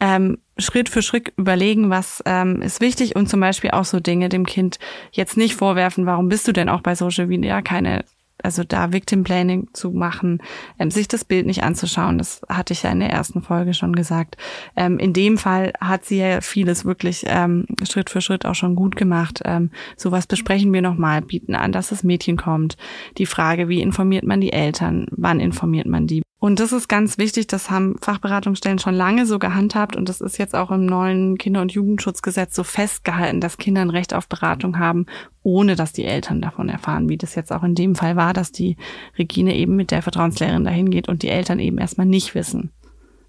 ähm, 0.00 0.38
Schritt 0.58 0.88
für 0.88 1.02
Schritt 1.02 1.32
überlegen, 1.36 1.90
was 1.90 2.22
ähm, 2.24 2.62
ist 2.62 2.80
wichtig 2.80 3.16
und 3.16 3.28
zum 3.28 3.40
Beispiel 3.40 3.72
auch 3.72 3.84
so 3.84 3.98
Dinge 3.98 4.28
dem 4.28 4.46
Kind 4.46 4.78
jetzt 5.10 5.36
nicht 5.36 5.56
vorwerfen, 5.56 6.06
warum 6.06 6.28
bist 6.28 6.46
du 6.46 6.52
denn 6.52 6.68
auch 6.68 6.80
bei 6.80 6.94
Social 6.94 7.26
Media? 7.26 7.62
Keine 7.62 8.04
also 8.42 8.64
da 8.64 8.92
Victim 8.92 9.24
Planning 9.24 9.68
zu 9.72 9.90
machen, 9.90 10.40
ähm, 10.78 10.90
sich 10.90 11.08
das 11.08 11.24
Bild 11.24 11.46
nicht 11.46 11.62
anzuschauen, 11.62 12.18
das 12.18 12.42
hatte 12.48 12.72
ich 12.72 12.82
ja 12.82 12.90
in 12.90 13.00
der 13.00 13.10
ersten 13.10 13.42
Folge 13.42 13.74
schon 13.74 13.94
gesagt. 13.94 14.36
Ähm, 14.76 14.98
in 14.98 15.12
dem 15.12 15.38
Fall 15.38 15.72
hat 15.80 16.04
sie 16.04 16.18
ja 16.18 16.40
vieles 16.40 16.84
wirklich 16.84 17.24
ähm, 17.26 17.66
Schritt 17.88 18.10
für 18.10 18.20
Schritt 18.20 18.46
auch 18.46 18.54
schon 18.54 18.76
gut 18.76 18.96
gemacht. 18.96 19.42
Ähm, 19.44 19.70
sowas 19.96 20.26
besprechen 20.26 20.72
wir 20.72 20.82
nochmal, 20.82 21.22
bieten 21.22 21.54
an, 21.54 21.72
dass 21.72 21.88
das 21.88 22.04
Mädchen 22.04 22.36
kommt. 22.36 22.76
Die 23.18 23.26
Frage, 23.26 23.68
wie 23.68 23.80
informiert 23.80 24.24
man 24.24 24.40
die 24.40 24.52
Eltern, 24.52 25.06
wann 25.10 25.40
informiert 25.40 25.86
man 25.86 26.06
die? 26.06 26.22
Und 26.40 26.60
das 26.60 26.70
ist 26.70 26.88
ganz 26.88 27.18
wichtig, 27.18 27.48
das 27.48 27.68
haben 27.68 27.96
Fachberatungsstellen 28.00 28.78
schon 28.78 28.94
lange 28.94 29.26
so 29.26 29.40
gehandhabt 29.40 29.96
und 29.96 30.08
das 30.08 30.20
ist 30.20 30.38
jetzt 30.38 30.54
auch 30.54 30.70
im 30.70 30.86
neuen 30.86 31.36
Kinder- 31.36 31.60
und 31.60 31.72
Jugendschutzgesetz 31.72 32.54
so 32.54 32.62
festgehalten, 32.62 33.40
dass 33.40 33.58
Kinder 33.58 33.80
ein 33.80 33.90
Recht 33.90 34.14
auf 34.14 34.28
Beratung 34.28 34.78
haben, 34.78 35.06
ohne 35.42 35.74
dass 35.74 35.92
die 35.92 36.04
Eltern 36.04 36.40
davon 36.40 36.68
erfahren, 36.68 37.08
wie 37.08 37.16
das 37.16 37.34
jetzt 37.34 37.52
auch 37.52 37.64
in 37.64 37.74
dem 37.74 37.96
Fall 37.96 38.14
war, 38.14 38.34
dass 38.34 38.52
die 38.52 38.76
Regine 39.18 39.56
eben 39.56 39.74
mit 39.74 39.90
der 39.90 40.02
Vertrauenslehrerin 40.02 40.62
dahin 40.62 40.90
geht 40.90 41.08
und 41.08 41.22
die 41.22 41.28
Eltern 41.28 41.58
eben 41.58 41.78
erstmal 41.78 42.06
nicht 42.06 42.36
wissen, 42.36 42.70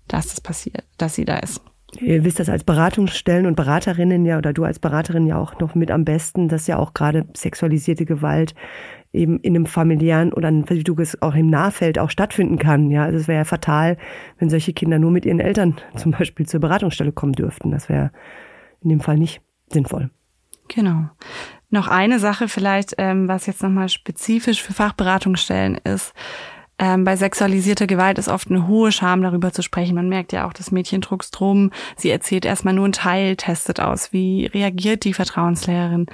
dass 0.07 0.27
das 0.27 0.39
passiert, 0.39 0.83
dass 0.99 1.15
sie 1.15 1.25
da 1.25 1.37
ist. 1.37 1.61
Ihr 1.99 2.23
wisst 2.23 2.39
das 2.39 2.49
als 2.49 2.63
Beratungsstellen 2.63 3.47
und 3.47 3.55
Beraterinnen 3.55 4.23
ja, 4.25 4.37
oder 4.37 4.53
du 4.53 4.63
als 4.63 4.77
Beraterin 4.77 5.25
ja 5.25 5.37
auch 5.37 5.59
noch 5.59 5.73
mit 5.73 5.89
am 5.89 6.05
besten, 6.05 6.47
dass 6.47 6.67
ja 6.67 6.77
auch 6.77 6.93
gerade 6.93 7.25
sexualisierte 7.33 8.05
Gewalt 8.05 8.53
eben 9.11 9.39
in 9.39 9.55
einem 9.55 9.65
familiären 9.65 10.33
oder 10.33 10.51
wie 10.51 10.83
du 10.83 10.95
es 10.99 11.21
auch 11.21 11.35
im 11.35 11.47
Nahfeld 11.47 11.97
auch 11.97 12.09
stattfinden 12.09 12.57
kann. 12.57 12.91
Ja, 12.91 13.05
also 13.05 13.17
es 13.17 13.27
wäre 13.27 13.39
ja 13.39 13.45
fatal, 13.45 13.97
wenn 14.37 14.49
solche 14.49 14.73
Kinder 14.73 14.99
nur 14.99 15.11
mit 15.11 15.25
ihren 15.25 15.39
Eltern 15.39 15.77
zum 15.95 16.11
Beispiel 16.11 16.45
zur 16.45 16.59
Beratungsstelle 16.59 17.11
kommen 17.11 17.33
dürften. 17.33 17.71
Das 17.71 17.89
wäre 17.89 18.11
in 18.81 18.89
dem 18.89 18.99
Fall 18.99 19.17
nicht 19.17 19.41
sinnvoll. 19.69 20.11
Genau. 20.67 21.09
Noch 21.71 21.87
eine 21.87 22.19
Sache 22.19 22.47
vielleicht, 22.47 22.95
ähm, 22.97 23.27
was 23.27 23.45
jetzt 23.45 23.61
nochmal 23.61 23.89
spezifisch 23.89 24.61
für 24.61 24.73
Fachberatungsstellen 24.73 25.75
ist. 25.83 26.13
Ähm, 26.79 27.03
bei 27.03 27.17
sexualisierter 27.17 27.87
Gewalt 27.87 28.17
ist 28.17 28.29
oft 28.29 28.49
eine 28.49 28.67
hohe 28.67 28.93
Scham, 28.93 29.21
darüber 29.21 29.51
zu 29.51 29.61
sprechen. 29.61 29.95
Man 29.95 30.07
merkt 30.07 30.31
ja 30.31 30.47
auch, 30.47 30.53
das 30.53 30.71
Mädchen 30.71 31.01
druckst 31.01 31.37
drum. 31.37 31.71
Sie 31.97 32.09
erzählt 32.09 32.45
erstmal 32.45 32.73
nur 32.73 32.85
einen 32.85 32.93
Teil, 32.93 33.35
testet 33.35 33.81
aus, 33.81 34.13
wie 34.13 34.45
reagiert 34.45 35.03
die 35.03 35.13
Vertrauenslehrerin. 35.13 36.05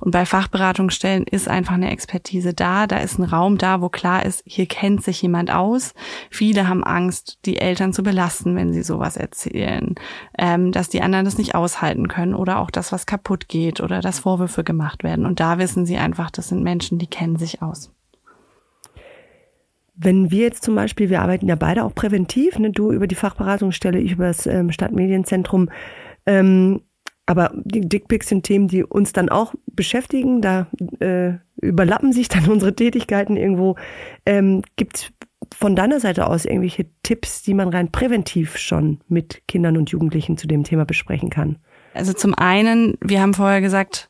Und 0.00 0.10
bei 0.10 0.26
Fachberatungsstellen 0.26 1.24
ist 1.24 1.48
einfach 1.48 1.74
eine 1.74 1.90
Expertise 1.92 2.52
da. 2.52 2.88
Da 2.88 2.98
ist 2.98 3.18
ein 3.18 3.24
Raum 3.24 3.58
da, 3.58 3.80
wo 3.80 3.88
klar 3.88 4.26
ist, 4.26 4.42
hier 4.44 4.66
kennt 4.66 5.04
sich 5.04 5.22
jemand 5.22 5.52
aus. 5.52 5.94
Viele 6.30 6.66
haben 6.66 6.82
Angst, 6.82 7.38
die 7.44 7.58
Eltern 7.58 7.92
zu 7.92 8.02
belasten, 8.02 8.56
wenn 8.56 8.72
sie 8.72 8.82
sowas 8.82 9.16
erzählen. 9.16 9.94
Ähm, 10.36 10.72
dass 10.72 10.88
die 10.88 11.00
anderen 11.00 11.24
das 11.26 11.38
nicht 11.38 11.54
aushalten 11.54 12.08
können 12.08 12.34
oder 12.34 12.58
auch 12.58 12.72
das, 12.72 12.90
was 12.90 13.06
kaputt 13.06 13.48
geht 13.48 13.80
oder 13.80 14.00
dass 14.00 14.20
Vorwürfe 14.20 14.64
gemacht 14.64 15.04
werden. 15.04 15.26
Und 15.26 15.38
da 15.38 15.58
wissen 15.58 15.86
sie 15.86 15.96
einfach, 15.96 16.30
das 16.32 16.48
sind 16.48 16.64
Menschen, 16.64 16.98
die 16.98 17.06
kennen 17.06 17.36
sich 17.36 17.62
aus. 17.62 17.92
Wenn 20.00 20.30
wir 20.30 20.44
jetzt 20.44 20.62
zum 20.62 20.74
Beispiel, 20.74 21.10
wir 21.10 21.22
arbeiten 21.22 21.48
ja 21.48 21.56
beide 21.56 21.84
auch 21.84 21.94
präventiv, 21.94 22.58
ne, 22.58 22.70
du 22.70 22.92
über 22.92 23.06
die 23.06 23.16
Fachberatungsstelle, 23.16 23.98
ich 23.98 24.12
über 24.12 24.26
das 24.26 24.46
ähm, 24.46 24.70
Stadtmedienzentrum, 24.70 25.70
ähm, 26.26 26.82
aber 27.28 27.52
die 27.54 27.86
Dickpics 27.86 28.28
sind 28.28 28.44
Themen, 28.44 28.68
die 28.68 28.82
uns 28.82 29.12
dann 29.12 29.28
auch 29.28 29.54
beschäftigen. 29.66 30.40
Da 30.40 30.66
äh, 31.00 31.34
überlappen 31.60 32.12
sich 32.12 32.28
dann 32.28 32.48
unsere 32.50 32.74
Tätigkeiten 32.74 33.36
irgendwo. 33.36 33.76
Ähm, 34.24 34.62
Gibt 34.76 35.12
von 35.54 35.76
deiner 35.76 36.00
Seite 36.00 36.26
aus 36.26 36.46
irgendwelche 36.46 36.86
Tipps, 37.02 37.42
die 37.42 37.52
man 37.52 37.68
rein 37.68 37.92
präventiv 37.92 38.56
schon 38.56 39.00
mit 39.08 39.42
Kindern 39.46 39.76
und 39.76 39.90
Jugendlichen 39.90 40.38
zu 40.38 40.46
dem 40.46 40.64
Thema 40.64 40.86
besprechen 40.86 41.28
kann? 41.28 41.58
Also 41.92 42.14
zum 42.14 42.34
einen, 42.34 42.96
wir 43.02 43.20
haben 43.20 43.34
vorher 43.34 43.60
gesagt, 43.60 44.07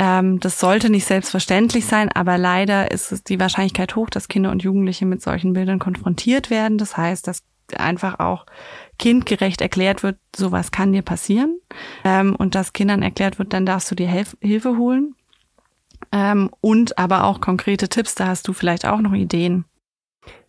ähm, 0.00 0.40
das 0.40 0.58
sollte 0.58 0.88
nicht 0.88 1.04
selbstverständlich 1.04 1.84
sein, 1.84 2.10
aber 2.10 2.38
leider 2.38 2.90
ist 2.90 3.28
die 3.28 3.38
Wahrscheinlichkeit 3.38 3.96
hoch, 3.96 4.08
dass 4.08 4.28
Kinder 4.28 4.50
und 4.50 4.62
Jugendliche 4.62 5.04
mit 5.04 5.20
solchen 5.20 5.52
Bildern 5.52 5.78
konfrontiert 5.78 6.48
werden. 6.48 6.78
Das 6.78 6.96
heißt, 6.96 7.28
dass 7.28 7.42
einfach 7.76 8.18
auch 8.18 8.46
kindgerecht 8.98 9.60
erklärt 9.60 10.02
wird, 10.02 10.16
sowas 10.34 10.70
kann 10.70 10.94
dir 10.94 11.02
passieren. 11.02 11.60
Ähm, 12.02 12.34
und 12.34 12.54
dass 12.54 12.72
Kindern 12.72 13.02
erklärt 13.02 13.38
wird, 13.38 13.52
dann 13.52 13.66
darfst 13.66 13.90
du 13.90 13.94
dir 13.94 14.08
Hilf 14.08 14.38
Hilfe 14.40 14.78
holen. 14.78 15.16
Ähm, 16.12 16.48
und 16.62 16.96
aber 16.96 17.24
auch 17.24 17.42
konkrete 17.42 17.90
Tipps, 17.90 18.14
da 18.14 18.28
hast 18.28 18.48
du 18.48 18.54
vielleicht 18.54 18.86
auch 18.86 19.02
noch 19.02 19.12
Ideen. 19.12 19.66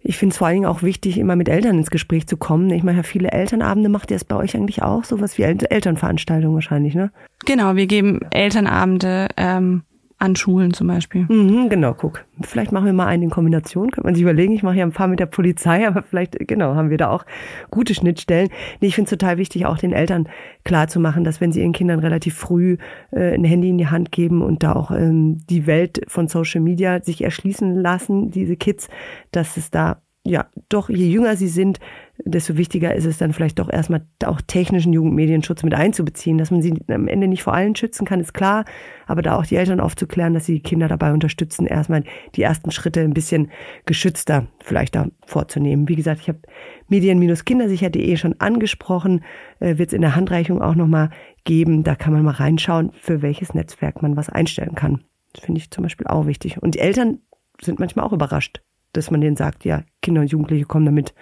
Ich 0.04 0.18
finde 0.18 0.34
es 0.34 0.38
vor 0.38 0.48
allen 0.48 0.56
Dingen 0.56 0.66
auch 0.66 0.82
wichtig, 0.82 1.18
immer 1.18 1.36
mit 1.36 1.48
Eltern 1.48 1.78
ins 1.78 1.92
Gespräch 1.92 2.28
zu 2.28 2.38
kommen. 2.38 2.70
Ich 2.72 2.84
meine, 2.84 3.04
viele 3.04 3.32
Elternabende 3.32 3.90
macht 3.90 4.10
ihr 4.12 4.18
es 4.18 4.26
bei 4.26 4.36
euch 4.36 4.56
eigentlich 4.56 4.82
auch, 4.82 5.04
sowas 5.04 5.38
wie 5.38 5.44
El 5.44 5.58
Elternveranstaltungen 5.70 6.56
wahrscheinlich, 6.56 6.96
ne? 6.96 7.12
Genau, 7.46 7.76
wir 7.76 7.88
geben 7.88 8.20
Elternabende 8.32 9.28
ähm, 9.38 9.84
an 10.22 10.36
Schulen 10.36 10.72
zum 10.72 10.88
Beispiel. 10.88 11.26
Mhm, 11.28 11.70
genau, 11.70 11.96
guck. 11.96 12.26
Vielleicht 12.42 12.72
machen 12.72 12.86
wir 12.86 12.94
mal 12.94 13.08
einen 13.08 13.24
in 13.24 13.30
Kombination. 13.32 13.90
Könnte 13.90 14.06
man 14.06 14.14
sich 14.14 14.22
überlegen. 14.22 14.54
Ich 14.54 14.62
mache 14.62 14.78
ja 14.78 14.86
ein 14.86 14.92
paar 14.92 15.08
mit 15.08 15.20
der 15.20 15.26
Polizei, 15.26 15.88
aber 15.88 16.04
vielleicht, 16.04 16.38
genau, 16.48 16.76
haben 16.76 16.92
wir 16.92 16.98
da 16.98 17.10
auch 17.10 17.26
gute 17.72 17.96
Schnittstellen. 17.96 18.50
Nee, 18.80 18.88
ich 18.88 18.96
finde 18.96 19.08
es 19.08 19.18
total 19.18 19.38
wichtig, 19.38 19.66
auch 19.66 19.78
den 19.78 19.94
Eltern 19.94 20.30
klar 20.64 20.88
zu 20.88 21.00
machen, 21.00 21.24
dass 21.24 21.42
wenn 21.42 21.52
sie 21.52 21.62
ihren 21.62 21.74
Kindern 21.74 22.00
relativ 22.00 22.36
früh 22.36 22.78
äh, 23.12 23.34
ein 23.34 23.44
Handy 23.44 23.70
in 23.70 23.80
die 23.80 23.88
Hand 23.88 24.12
geben 24.12 24.44
und 24.44 24.62
da 24.62 24.74
auch 24.74 24.92
ähm, 24.92 25.40
die 25.50 25.66
Welt 25.66 26.02
von 26.08 26.28
Social 26.28 26.62
Media 26.62 27.02
sich 27.02 27.24
erschließen 27.24 27.76
lassen, 27.76 28.30
diese 28.30 28.56
Kids, 28.56 28.90
dass 29.32 29.58
es 29.58 29.72
da 29.72 30.02
ja, 30.24 30.46
doch 30.70 30.90
je 30.90 31.10
jünger 31.10 31.36
sie 31.36 31.48
sind, 31.48 31.80
desto 32.24 32.56
wichtiger 32.56 32.94
ist 32.94 33.06
es 33.06 33.18
dann 33.18 33.34
vielleicht 33.34 33.58
doch 33.58 33.72
erstmal 33.72 34.06
auch 34.24 34.40
technischen 34.40 34.94
Jugendmedienschutz 34.94 35.64
mit 35.64 35.74
einzubeziehen. 35.74 36.38
Dass 36.38 36.52
man 36.52 36.62
sie 36.62 36.80
am 36.90 37.08
Ende 37.08 37.28
nicht 37.28 37.42
vor 37.42 37.56
allen 37.56 37.76
schützen 37.76 38.06
kann, 38.06 38.20
ist 38.20 38.34
klar, 38.34 38.66
aber 39.08 39.24
da 39.24 39.36
auch 39.36 39.48
die 39.48 39.56
Eltern 39.56 39.80
aufzuklären, 39.80 40.36
dass 40.36 40.46
sie 40.46 40.56
die 40.56 40.64
Kinder 40.64 40.88
dabei 40.88 41.12
unterstützen, 41.12 41.66
erstmal 41.66 42.04
die 42.36 42.44
ersten 42.44 42.70
Schritte 42.70 43.02
ein 43.02 43.16
bisschen 43.16 43.50
geschützter 43.88 44.46
vielleicht 44.64 44.94
da 44.94 45.08
vorzunehmen. 45.26 45.90
Wie 45.90 45.96
gesagt, 45.96 46.22
ich 46.22 46.30
habe 46.30 46.42
medien-kindersicher.de 46.88 48.16
schon 48.18 48.40
angesprochen, 48.40 49.24
äh, 49.60 49.80
wird 49.80 49.90
es 49.90 49.94
in 49.94 50.02
der 50.02 50.16
Handreichung 50.16 50.62
auch 50.62 50.76
nochmal 50.76 51.10
geben. 51.46 51.84
Da 51.84 51.96
kann 51.96 52.14
man 52.14 52.24
mal 52.24 52.36
reinschauen, 52.36 52.92
für 52.94 53.24
welches 53.24 53.56
Netzwerk 53.56 54.04
man 54.04 54.16
was 54.16 54.30
einstellen 54.30 54.76
kann. 54.76 55.04
Das 55.34 55.46
finde 55.46 55.60
ich 55.60 55.72
zum 55.72 55.82
Beispiel 55.82 56.06
auch 56.06 56.28
wichtig. 56.28 56.62
Und 56.62 56.76
die 56.76 56.80
Eltern 56.80 57.22
sind 57.60 57.80
manchmal 57.80 58.06
auch 58.06 58.14
überrascht, 58.14 58.62
dass 58.94 59.12
man 59.12 59.22
denen 59.22 59.36
sagt, 59.36 59.66
ja, 59.66 59.84
Kinder 60.02 60.22
und 60.22 60.32
Jugendliche 60.32 60.66
kommen 60.66 60.86
damit 60.86 61.14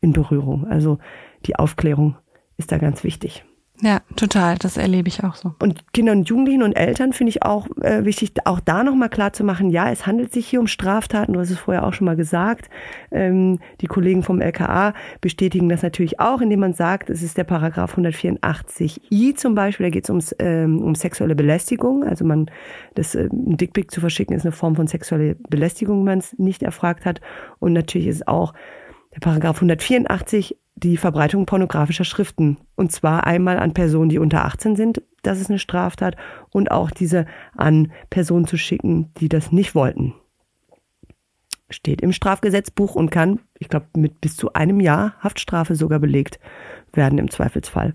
in 0.00 0.12
Berührung. 0.12 0.66
Also 0.66 0.98
die 1.46 1.56
Aufklärung 1.56 2.16
ist 2.56 2.72
da 2.72 2.78
ganz 2.78 3.04
wichtig. 3.04 3.44
Ja, 3.80 4.02
total. 4.14 4.56
Das 4.56 4.76
erlebe 4.76 5.08
ich 5.08 5.24
auch 5.24 5.34
so. 5.34 5.54
Und 5.58 5.92
Kindern 5.92 6.18
und 6.18 6.28
Jugendlichen 6.28 6.62
und 6.62 6.74
Eltern 6.74 7.12
finde 7.12 7.30
ich 7.30 7.42
auch 7.42 7.66
äh, 7.80 8.04
wichtig, 8.04 8.32
auch 8.44 8.60
da 8.60 8.84
nochmal 8.84 9.08
klar 9.08 9.32
zu 9.32 9.42
machen, 9.42 9.68
ja, 9.68 9.90
es 9.90 10.06
handelt 10.06 10.32
sich 10.32 10.46
hier 10.46 10.60
um 10.60 10.68
Straftaten. 10.68 11.32
Du 11.32 11.40
hast 11.40 11.50
es 11.50 11.58
vorher 11.58 11.84
auch 11.84 11.92
schon 11.92 12.04
mal 12.04 12.14
gesagt. 12.14 12.70
Ähm, 13.10 13.58
die 13.80 13.88
Kollegen 13.88 14.22
vom 14.22 14.40
LKA 14.40 14.94
bestätigen 15.20 15.68
das 15.68 15.82
natürlich 15.82 16.20
auch, 16.20 16.40
indem 16.40 16.60
man 16.60 16.72
sagt, 16.72 17.10
es 17.10 17.22
ist 17.22 17.36
der 17.36 17.44
Paragraph 17.44 17.98
184i 17.98 19.34
zum 19.34 19.56
Beispiel, 19.56 19.86
da 19.86 19.90
geht 19.90 20.08
es 20.08 20.36
ähm, 20.38 20.80
um 20.80 20.94
sexuelle 20.94 21.34
Belästigung. 21.34 22.04
Also 22.04 22.24
man, 22.24 22.50
das 22.94 23.16
äh, 23.16 23.28
ein 23.32 23.56
Dickpick 23.56 23.90
zu 23.90 24.00
verschicken, 24.00 24.36
ist 24.36 24.44
eine 24.44 24.52
Form 24.52 24.76
von 24.76 24.86
sexueller 24.86 25.34
Belästigung, 25.48 25.98
wenn 25.98 26.04
man 26.04 26.18
es 26.20 26.38
nicht 26.38 26.62
erfragt 26.62 27.04
hat. 27.04 27.20
Und 27.58 27.72
natürlich 27.72 28.06
ist 28.06 28.28
auch 28.28 28.54
der 29.14 29.20
Paragraph 29.20 29.56
184 29.56 30.56
die 30.76 30.96
Verbreitung 30.96 31.46
pornografischer 31.46 32.04
Schriften. 32.04 32.58
Und 32.74 32.92
zwar 32.92 33.26
einmal 33.26 33.58
an 33.58 33.74
Personen, 33.74 34.08
die 34.08 34.18
unter 34.18 34.44
18 34.44 34.76
sind, 34.76 35.02
das 35.22 35.40
ist 35.40 35.50
eine 35.50 35.58
Straftat, 35.58 36.16
und 36.50 36.70
auch 36.70 36.90
diese 36.90 37.26
an 37.56 37.92
Personen 38.10 38.46
zu 38.46 38.56
schicken, 38.56 39.12
die 39.18 39.28
das 39.28 39.52
nicht 39.52 39.74
wollten. 39.74 40.14
Steht 41.70 42.02
im 42.02 42.12
Strafgesetzbuch 42.12 42.94
und 42.94 43.10
kann, 43.10 43.40
ich 43.58 43.68
glaube, 43.68 43.86
mit 43.96 44.20
bis 44.20 44.36
zu 44.36 44.52
einem 44.52 44.80
Jahr 44.80 45.14
Haftstrafe 45.20 45.74
sogar 45.74 45.98
belegt 45.98 46.38
werden 46.92 47.18
im 47.18 47.30
Zweifelsfall. 47.30 47.94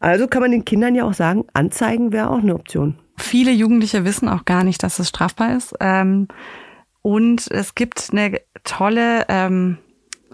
Also 0.00 0.26
kann 0.28 0.42
man 0.42 0.50
den 0.50 0.64
Kindern 0.64 0.94
ja 0.94 1.04
auch 1.04 1.14
sagen, 1.14 1.44
anzeigen 1.52 2.12
wäre 2.12 2.30
auch 2.30 2.38
eine 2.38 2.54
Option. 2.54 2.98
Viele 3.18 3.50
Jugendliche 3.50 4.04
wissen 4.04 4.28
auch 4.28 4.44
gar 4.44 4.64
nicht, 4.64 4.82
dass 4.82 4.98
es 4.98 5.08
strafbar 5.08 5.56
ist. 5.56 5.74
Ähm, 5.80 6.28
und 7.02 7.50
es 7.50 7.74
gibt 7.74 8.08
eine 8.12 8.40
tolle 8.64 9.24
ähm, 9.28 9.78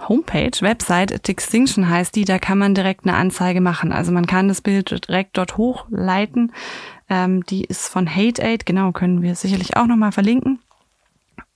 Homepage, 0.08 0.60
Website, 0.60 1.28
Extinction 1.28 1.88
heißt 1.88 2.14
die, 2.14 2.24
da 2.24 2.38
kann 2.38 2.58
man 2.58 2.74
direkt 2.74 3.06
eine 3.06 3.16
Anzeige 3.16 3.60
machen. 3.60 3.92
Also 3.92 4.12
man 4.12 4.26
kann 4.26 4.48
das 4.48 4.60
Bild 4.60 4.90
direkt 5.08 5.36
dort 5.36 5.56
hochleiten. 5.56 6.52
Ähm, 7.08 7.44
die 7.44 7.64
ist 7.64 7.88
von 7.88 8.08
Hate 8.08 8.42
Aid, 8.42 8.66
genau, 8.66 8.92
können 8.92 9.22
wir 9.22 9.34
sicherlich 9.34 9.76
auch 9.76 9.86
nochmal 9.86 10.12
verlinken. 10.12 10.58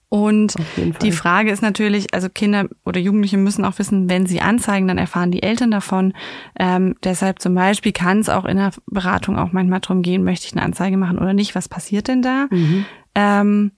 Und 0.09 0.55
die 1.03 1.11
Frage 1.11 1.51
ist 1.51 1.63
natürlich, 1.63 2.15
also 2.15 2.29
Kinder 2.29 2.69
oder 2.85 3.01
Jugendliche 3.01 3.39
müssen 3.39 3.65
auch 3.65 3.79
wissen, 3.79 4.09
wenn 4.09 4.25
sie 4.25 4.41
anzeigen, 4.41 4.87
dann 4.87 4.99
erfahren 4.99 5.33
die 5.33 5.43
Eltern 5.43 5.73
davon. 5.73 6.15
Ähm, 6.59 6.95
deshalb 7.03 7.41
zum 7.41 7.55
Beispiel 7.57 7.93
kann 7.93 8.21
es 8.21 8.29
auch 8.29 8.45
in 8.45 8.57
der 8.57 8.71
Beratung 8.87 9.37
auch 9.37 9.51
manchmal 9.51 9.81
darum 9.81 10.03
gehen, 10.03 10.23
möchte 10.23 10.47
ich 10.47 10.53
eine 10.53 10.63
Anzeige 10.63 10.97
machen 10.97 11.19
oder 11.19 11.35
nicht, 11.35 11.57
was 11.57 11.69
passiert 11.69 12.07
denn 12.07 12.23
da? 12.23 12.47
Mhm. 12.51 12.87
Ähm, 13.17 13.73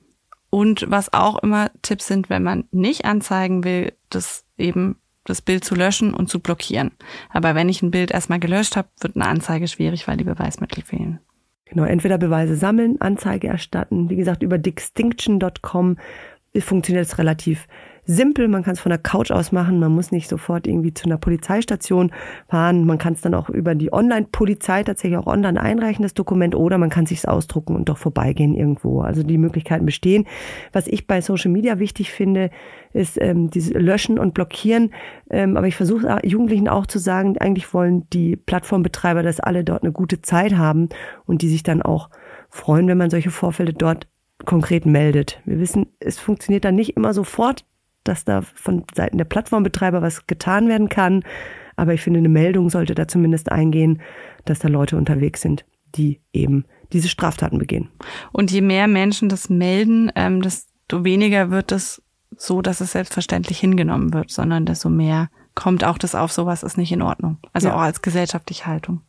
und 0.50 0.86
was 0.88 1.12
auch 1.12 1.42
immer 1.42 1.70
Tipps 1.82 2.06
sind, 2.06 2.30
wenn 2.30 2.42
man 2.42 2.64
nicht 2.70 3.04
anzeigen 3.04 3.64
will, 3.64 3.92
das 4.10 4.44
eben 4.56 4.96
das 5.24 5.42
Bild 5.42 5.64
zu 5.64 5.74
löschen 5.74 6.14
und 6.14 6.28
zu 6.30 6.40
blockieren. 6.40 6.92
Aber 7.30 7.54
wenn 7.54 7.68
ich 7.68 7.82
ein 7.82 7.90
Bild 7.90 8.10
erstmal 8.10 8.40
gelöscht 8.40 8.76
habe, 8.76 8.88
wird 9.00 9.16
eine 9.16 9.26
Anzeige 9.26 9.68
schwierig, 9.68 10.08
weil 10.08 10.16
die 10.16 10.24
Beweismittel 10.24 10.82
fehlen. 10.82 11.20
Genau, 11.66 11.84
entweder 11.84 12.16
Beweise 12.16 12.56
sammeln, 12.56 12.98
Anzeige 13.00 13.48
erstatten. 13.48 14.08
Wie 14.08 14.16
gesagt, 14.16 14.42
über 14.42 14.56
distinction.com 14.56 15.98
funktioniert 16.58 17.04
es 17.04 17.18
relativ 17.18 17.68
simpel. 18.08 18.48
Man 18.48 18.64
kann 18.64 18.72
es 18.72 18.80
von 18.80 18.90
der 18.90 18.98
Couch 18.98 19.30
aus 19.30 19.52
machen. 19.52 19.78
Man 19.78 19.92
muss 19.92 20.10
nicht 20.10 20.28
sofort 20.28 20.66
irgendwie 20.66 20.94
zu 20.94 21.04
einer 21.04 21.18
Polizeistation 21.18 22.10
fahren. 22.48 22.84
Man 22.84 22.98
kann 22.98 23.12
es 23.12 23.20
dann 23.20 23.34
auch 23.34 23.50
über 23.50 23.74
die 23.74 23.92
Online-Polizei 23.92 24.82
tatsächlich 24.82 25.18
auch 25.18 25.26
online 25.26 25.60
einreichen, 25.60 26.02
das 26.02 26.14
Dokument, 26.14 26.54
oder 26.56 26.78
man 26.78 26.88
kann 26.88 27.04
es 27.04 27.10
sich 27.10 27.28
ausdrucken 27.28 27.76
und 27.76 27.88
doch 27.88 27.98
vorbeigehen 27.98 28.54
irgendwo. 28.54 29.02
Also 29.02 29.22
die 29.22 29.38
Möglichkeiten 29.38 29.84
bestehen. 29.84 30.26
Was 30.72 30.86
ich 30.86 31.06
bei 31.06 31.20
Social 31.20 31.50
Media 31.50 31.78
wichtig 31.78 32.10
finde, 32.10 32.50
ist 32.94 33.20
ähm, 33.20 33.50
dieses 33.50 33.74
Löschen 33.74 34.18
und 34.18 34.32
Blockieren. 34.32 34.90
Ähm, 35.30 35.58
aber 35.58 35.66
ich 35.66 35.76
versuche 35.76 36.20
Jugendlichen 36.24 36.68
auch 36.68 36.86
zu 36.86 36.98
sagen, 36.98 37.36
eigentlich 37.38 37.74
wollen 37.74 38.08
die 38.10 38.36
Plattformbetreiber, 38.36 39.22
dass 39.22 39.38
alle 39.38 39.64
dort 39.64 39.82
eine 39.82 39.92
gute 39.92 40.22
Zeit 40.22 40.56
haben 40.56 40.88
und 41.26 41.42
die 41.42 41.48
sich 41.48 41.62
dann 41.62 41.82
auch 41.82 42.08
freuen, 42.48 42.88
wenn 42.88 42.98
man 42.98 43.10
solche 43.10 43.30
Vorfälle 43.30 43.74
dort 43.74 44.06
konkret 44.46 44.86
meldet. 44.86 45.40
Wir 45.44 45.58
wissen, 45.58 45.86
es 46.00 46.18
funktioniert 46.18 46.64
dann 46.64 46.74
nicht 46.74 46.96
immer 46.96 47.12
sofort 47.12 47.64
dass 48.08 48.24
da 48.24 48.42
von 48.42 48.84
Seiten 48.94 49.18
der 49.18 49.24
Plattformbetreiber 49.24 50.02
was 50.02 50.26
getan 50.26 50.68
werden 50.68 50.88
kann. 50.88 51.22
Aber 51.76 51.94
ich 51.94 52.00
finde, 52.00 52.18
eine 52.18 52.28
Meldung 52.28 52.70
sollte 52.70 52.94
da 52.94 53.06
zumindest 53.06 53.52
eingehen, 53.52 54.00
dass 54.44 54.58
da 54.58 54.68
Leute 54.68 54.96
unterwegs 54.96 55.42
sind, 55.42 55.64
die 55.94 56.20
eben 56.32 56.64
diese 56.92 57.08
Straftaten 57.08 57.58
begehen. 57.58 57.88
Und 58.32 58.50
je 58.50 58.62
mehr 58.62 58.88
Menschen 58.88 59.28
das 59.28 59.48
melden, 59.48 60.10
ähm, 60.16 60.42
desto 60.42 61.04
weniger 61.04 61.50
wird 61.50 61.70
es 61.70 62.02
so, 62.36 62.62
dass 62.62 62.80
es 62.80 62.92
selbstverständlich 62.92 63.58
hingenommen 63.58 64.12
wird, 64.12 64.30
sondern 64.30 64.64
desto 64.64 64.88
mehr 64.88 65.28
kommt 65.54 65.84
auch 65.84 65.98
das 65.98 66.14
auf, 66.14 66.32
sowas 66.32 66.62
ist 66.62 66.78
nicht 66.78 66.92
in 66.92 67.02
Ordnung. 67.02 67.38
Also 67.52 67.68
ja. 67.68 67.74
auch 67.74 67.80
als 67.80 68.02
gesellschaftliche 68.02 68.66
Haltung. 68.66 69.02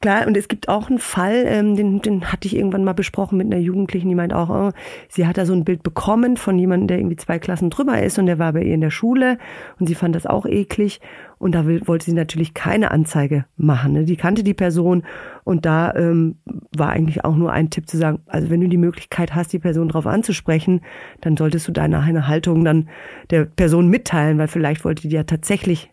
Klar, 0.00 0.28
und 0.28 0.36
es 0.36 0.46
gibt 0.46 0.68
auch 0.68 0.88
einen 0.88 1.00
Fall, 1.00 1.42
ähm, 1.48 1.74
den, 1.74 2.00
den 2.00 2.30
hatte 2.30 2.46
ich 2.46 2.54
irgendwann 2.54 2.84
mal 2.84 2.92
besprochen 2.92 3.36
mit 3.36 3.48
einer 3.48 3.60
Jugendlichen, 3.60 4.08
die 4.08 4.14
meint 4.14 4.32
auch, 4.32 4.48
oh, 4.48 4.70
sie 5.08 5.26
hat 5.26 5.38
da 5.38 5.44
so 5.44 5.52
ein 5.54 5.64
Bild 5.64 5.82
bekommen 5.82 6.36
von 6.36 6.56
jemandem, 6.56 6.86
der 6.86 6.98
irgendwie 6.98 7.16
zwei 7.16 7.40
Klassen 7.40 7.68
drüber 7.68 8.00
ist 8.00 8.16
und 8.16 8.26
der 8.26 8.38
war 8.38 8.52
bei 8.52 8.62
ihr 8.62 8.74
in 8.74 8.80
der 8.80 8.92
Schule 8.92 9.38
und 9.80 9.88
sie 9.88 9.96
fand 9.96 10.14
das 10.14 10.24
auch 10.24 10.46
eklig 10.46 11.00
und 11.38 11.52
da 11.52 11.66
will, 11.66 11.82
wollte 11.86 12.04
sie 12.04 12.12
natürlich 12.12 12.54
keine 12.54 12.92
Anzeige 12.92 13.46
machen. 13.56 13.94
Ne? 13.94 14.04
Die 14.04 14.16
kannte 14.16 14.44
die 14.44 14.54
Person 14.54 15.02
und 15.42 15.66
da 15.66 15.92
ähm, 15.96 16.36
war 16.76 16.90
eigentlich 16.90 17.24
auch 17.24 17.34
nur 17.34 17.50
ein 17.50 17.70
Tipp 17.70 17.88
zu 17.88 17.96
sagen, 17.96 18.20
also 18.26 18.50
wenn 18.50 18.60
du 18.60 18.68
die 18.68 18.76
Möglichkeit 18.76 19.34
hast, 19.34 19.52
die 19.52 19.58
Person 19.58 19.88
darauf 19.88 20.06
anzusprechen, 20.06 20.82
dann 21.22 21.36
solltest 21.36 21.66
du 21.66 21.72
deine 21.72 22.28
Haltung 22.28 22.64
dann 22.64 22.88
der 23.30 23.46
Person 23.46 23.88
mitteilen, 23.88 24.38
weil 24.38 24.46
vielleicht 24.46 24.84
wollte 24.84 25.08
die 25.08 25.16
ja 25.16 25.24
tatsächlich 25.24 25.90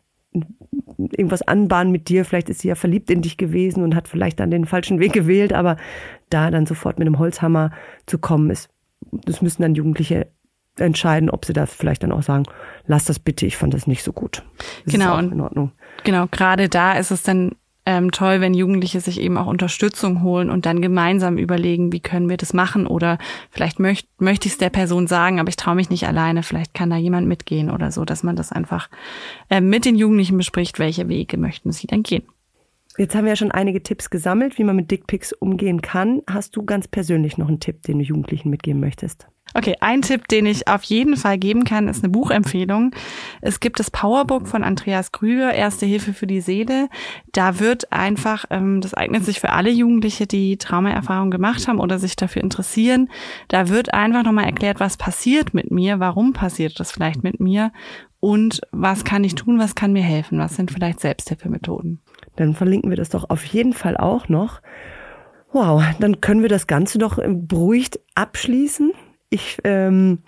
irgendwas 0.97 1.41
anbahnen 1.41 1.91
mit 1.91 2.09
dir. 2.09 2.25
Vielleicht 2.25 2.49
ist 2.49 2.61
sie 2.61 2.67
ja 2.67 2.75
verliebt 2.75 3.09
in 3.09 3.21
dich 3.21 3.37
gewesen 3.37 3.83
und 3.83 3.95
hat 3.95 4.07
vielleicht 4.07 4.39
dann 4.39 4.51
den 4.51 4.65
falschen 4.65 4.99
Weg 4.99 5.13
gewählt, 5.13 5.53
aber 5.53 5.77
da 6.29 6.51
dann 6.51 6.65
sofort 6.65 6.99
mit 6.99 7.07
einem 7.07 7.19
Holzhammer 7.19 7.71
zu 8.05 8.17
kommen 8.17 8.49
ist, 8.49 8.69
das 9.11 9.41
müssen 9.41 9.61
dann 9.61 9.75
Jugendliche 9.75 10.27
entscheiden, 10.77 11.29
ob 11.29 11.45
sie 11.45 11.53
das 11.53 11.73
vielleicht 11.73 12.03
dann 12.03 12.11
auch 12.11 12.23
sagen, 12.23 12.43
lass 12.85 13.05
das 13.05 13.19
bitte, 13.19 13.45
ich 13.45 13.57
fand 13.57 13.73
das 13.73 13.87
nicht 13.87 14.03
so 14.03 14.11
gut. 14.11 14.43
Das 14.83 14.93
genau, 14.93 15.17
in 15.17 15.39
Ordnung. 15.39 15.71
Genau, 16.03 16.27
gerade 16.29 16.69
da 16.69 16.93
ist 16.93 17.11
es 17.11 17.23
dann 17.23 17.55
ähm, 17.85 18.11
toll, 18.11 18.41
wenn 18.41 18.53
Jugendliche 18.53 18.99
sich 18.99 19.19
eben 19.19 19.37
auch 19.37 19.47
Unterstützung 19.47 20.23
holen 20.23 20.49
und 20.49 20.65
dann 20.65 20.81
gemeinsam 20.81 21.37
überlegen, 21.37 21.91
wie 21.91 21.99
können 21.99 22.29
wir 22.29 22.37
das 22.37 22.53
machen 22.53 22.87
oder 22.87 23.17
vielleicht 23.51 23.79
möcht, 23.79 24.07
möchte 24.19 24.47
ich 24.47 24.53
es 24.53 24.57
der 24.57 24.69
Person 24.69 25.07
sagen, 25.07 25.39
aber 25.39 25.49
ich 25.49 25.55
traue 25.55 25.75
mich 25.75 25.89
nicht 25.89 26.07
alleine, 26.07 26.43
vielleicht 26.43 26.73
kann 26.73 26.89
da 26.89 26.97
jemand 26.97 27.27
mitgehen 27.27 27.69
oder 27.69 27.91
so, 27.91 28.03
dass 28.05 28.23
man 28.23 28.35
das 28.35 28.51
einfach 28.51 28.89
äh, 29.49 29.61
mit 29.61 29.85
den 29.85 29.95
Jugendlichen 29.95 30.37
bespricht, 30.37 30.79
welche 30.79 31.07
Wege 31.09 31.37
möchten 31.37 31.71
sie 31.71 31.87
dann 31.87 32.03
gehen. 32.03 32.23
Jetzt 32.97 33.13
haben 33.13 33.25
wir 33.25 33.31
ja 33.31 33.35
schon 33.35 33.51
einige 33.51 33.83
Tipps 33.83 34.09
gesammelt, 34.09 34.57
wie 34.57 34.63
man 34.63 34.75
mit 34.75 34.89
Dickpics 34.89 35.33
umgehen 35.33 35.81
kann. 35.81 36.21
Hast 36.29 36.55
du 36.55 36.63
ganz 36.63 36.87
persönlich 36.87 37.37
noch 37.37 37.49
einen 37.49 37.59
Tipp, 37.59 37.81
den 37.83 37.99
du 37.99 38.05
Jugendlichen 38.05 38.49
mitgeben 38.49 38.79
möchtest? 38.79 39.27
Okay, 39.53 39.75
ein 39.79 40.01
Tipp, 40.01 40.27
den 40.27 40.45
ich 40.45 40.67
auf 40.67 40.83
jeden 40.83 41.15
Fall 41.15 41.37
geben 41.37 41.63
kann, 41.65 41.87
ist 41.87 42.03
eine 42.03 42.11
Buchempfehlung. 42.11 42.91
Es 43.41 43.59
gibt 43.59 43.79
das 43.79 43.91
Powerbook 43.91 44.47
von 44.47 44.63
Andreas 44.63 45.11
Krüger, 45.11 45.53
Erste 45.53 45.85
Hilfe 45.85 46.13
für 46.13 46.27
die 46.27 46.41
Seele. 46.41 46.89
Da 47.31 47.59
wird 47.59 47.91
einfach, 47.91 48.45
ähm, 48.49 48.81
das 48.81 48.93
eignet 48.93 49.23
sich 49.23 49.39
für 49.39 49.51
alle 49.51 49.69
Jugendliche, 49.69 50.25
die 50.25 50.57
Traumaerfahrung 50.57 51.31
gemacht 51.31 51.67
haben 51.67 51.79
oder 51.79 51.99
sich 51.99 52.15
dafür 52.15 52.43
interessieren. 52.43 53.09
Da 53.47 53.69
wird 53.69 53.93
einfach 53.93 54.23
nochmal 54.23 54.45
erklärt, 54.45 54.79
was 54.79 54.97
passiert 54.97 55.53
mit 55.53 55.69
mir, 55.69 55.99
warum 55.99 56.33
passiert 56.33 56.79
das 56.79 56.91
vielleicht 56.91 57.23
mit 57.23 57.39
mir 57.39 57.71
und 58.19 58.61
was 58.71 59.03
kann 59.03 59.23
ich 59.23 59.35
tun, 59.35 59.59
was 59.59 59.75
kann 59.75 59.93
mir 59.93 60.03
helfen, 60.03 60.39
was 60.39 60.55
sind 60.55 60.71
vielleicht 60.71 60.99
Selbsthilfemethoden. 60.99 62.01
Dann 62.35 62.53
verlinken 62.53 62.89
wir 62.89 62.97
das 62.97 63.09
doch 63.09 63.29
auf 63.29 63.43
jeden 63.45 63.73
Fall 63.73 63.97
auch 63.97 64.29
noch. 64.29 64.61
Wow, 65.51 65.83
dann 65.99 66.19
können 66.19 66.41
wir 66.41 66.49
das 66.49 66.67
Ganze 66.67 66.97
doch 66.97 67.17
beruhigt 67.25 67.99
abschließen. 68.15 68.91
Ich, 69.29 69.57
ähm, 69.63 70.19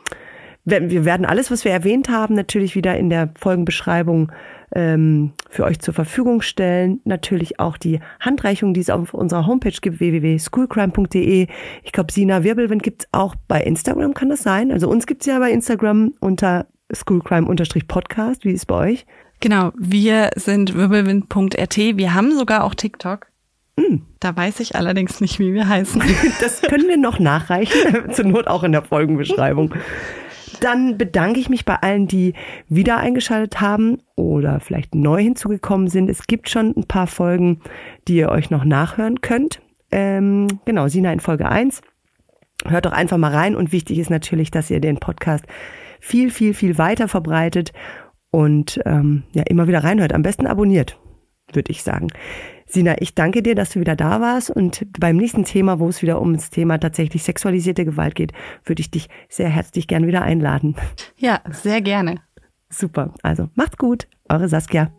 wir 0.64 1.06
werden 1.06 1.26
alles, 1.26 1.52
was 1.52 1.66
wir 1.66 1.72
erwähnt 1.72 2.10
haben, 2.10 2.34
natürlich 2.34 2.76
wieder 2.76 2.98
in 2.98 3.10
der 3.10 3.32
Folgenbeschreibung 3.38 4.32
ähm, 4.74 5.34
für 5.50 5.64
euch 5.64 5.80
zur 5.80 5.94
Verfügung 5.94 6.42
stellen. 6.42 7.02
Natürlich 7.04 7.60
auch 7.60 7.78
die 7.78 8.00
Handreichung, 8.20 8.74
die 8.74 8.82
es 8.82 8.90
auf 8.90 9.14
unserer 9.14 9.48
Homepage 9.48 9.78
gibt, 9.82 10.00
www.schoolcrime.de. 10.00 11.48
Ich 11.84 11.92
glaube, 11.92 12.12
Sina 12.12 12.44
Wirbelwind 12.44 12.84
gibt 12.84 13.04
es 13.04 13.10
auch 13.12 13.36
bei 13.48 13.62
Instagram, 13.62 14.14
kann 14.14 14.30
das 14.30 14.44
sein? 14.44 14.72
Also 14.72 14.90
uns 14.90 15.08
gibt 15.08 15.22
es 15.22 15.28
ja 15.28 15.40
bei 15.40 15.52
Instagram 15.52 16.14
unter 16.20 16.68
schoolcrime-podcast. 16.92 18.46
Wie 18.46 18.52
ist 18.52 18.62
es 18.62 18.66
bei 18.66 18.92
euch? 18.92 19.06
Genau, 19.40 19.72
wir 19.78 20.32
sind 20.36 20.76
wirbelwind.rt. 20.76 21.78
Wir 21.78 22.14
haben 22.14 22.36
sogar 22.36 22.64
auch 22.64 22.74
TikTok. 22.74 23.28
Mm. 23.78 23.98
Da 24.20 24.36
weiß 24.36 24.60
ich 24.62 24.76
allerdings 24.76 25.22
nicht, 25.22 25.40
wie 25.40 25.54
wir 25.54 25.68
heißen. 25.68 26.02
Das 26.42 26.62
können 26.62 26.88
wir 26.88 26.98
noch 26.98 27.20
nachreichen, 27.20 28.12
zur 28.12 28.26
Not 28.26 28.48
auch 28.48 28.64
in 28.64 28.72
der 28.72 28.82
Folgenbeschreibung. 28.82 29.74
Dann 30.60 30.98
bedanke 30.98 31.40
ich 31.40 31.50
mich 31.50 31.66
bei 31.66 31.76
allen, 31.76 32.08
die 32.08 32.34
wieder 32.68 32.98
eingeschaltet 32.98 33.62
haben 33.62 34.00
oder 34.16 34.60
vielleicht 34.60 34.96
neu 34.96 35.22
hinzugekommen 35.22 35.88
sind. 35.88 36.10
Es 36.10 36.26
gibt 36.26 36.50
schon 36.50 36.74
ein 36.76 36.86
paar 36.88 37.06
Folgen, 37.06 37.62
die 38.08 38.16
ihr 38.16 38.30
euch 38.30 38.50
noch 38.50 38.64
nachhören 38.64 39.22
könnt. 39.22 39.62
Ähm, 39.92 40.48
genau, 40.66 40.88
Sina 40.88 41.14
in 41.14 41.20
Folge 41.20 41.48
1. 41.48 41.82
Hört 42.66 42.86
doch 42.88 42.92
einfach 42.92 43.18
mal 43.18 43.34
rein 43.34 43.56
und 43.56 43.72
wichtig 43.72 44.00
ist 44.00 44.10
natürlich, 44.10 44.50
dass 44.50 44.72
ihr 44.72 44.80
den 44.80 44.98
Podcast 44.98 45.46
viel, 46.00 46.32
viel, 46.32 46.56
viel 46.56 46.80
weiter 46.80 47.08
verbreitet 47.08 47.72
und 48.32 48.80
ähm, 48.86 49.24
ja 49.34 49.44
immer 49.44 49.68
wieder 49.68 49.84
reinhört. 49.84 50.14
Am 50.14 50.24
besten 50.24 50.48
abonniert, 50.48 51.00
würde 51.54 51.72
ich 51.72 51.84
sagen. 51.84 52.08
Sina, 52.66 52.96
ich 53.00 53.16
danke 53.16 53.42
dir, 53.42 53.56
dass 53.56 53.70
du 53.72 53.80
wieder 53.80 53.96
da 53.96 54.20
warst 54.20 54.50
und 54.50 54.86
beim 55.00 55.16
nächsten 55.16 55.46
Thema, 55.46 55.80
wo 55.80 55.88
es 55.88 56.02
wieder 56.02 56.22
um 56.22 56.34
das 56.34 56.50
Thema 56.50 56.78
tatsächlich 56.78 57.24
sexualisierte 57.24 57.86
Gewalt 57.86 58.16
geht, 58.16 58.34
würde 58.66 58.82
ich 58.82 58.92
dich 58.92 59.08
sehr 59.30 59.50
herzlich 59.50 59.88
gern 59.88 60.06
wieder 60.06 60.22
einladen. 60.22 60.76
Ja, 61.18 61.40
sehr 61.50 61.82
gerne. 61.82 62.16
Super. 62.70 63.14
Also 63.24 63.50
macht's 63.56 63.78
gut. 63.78 64.08
Eure 64.28 64.50
Saskia. 64.50 64.92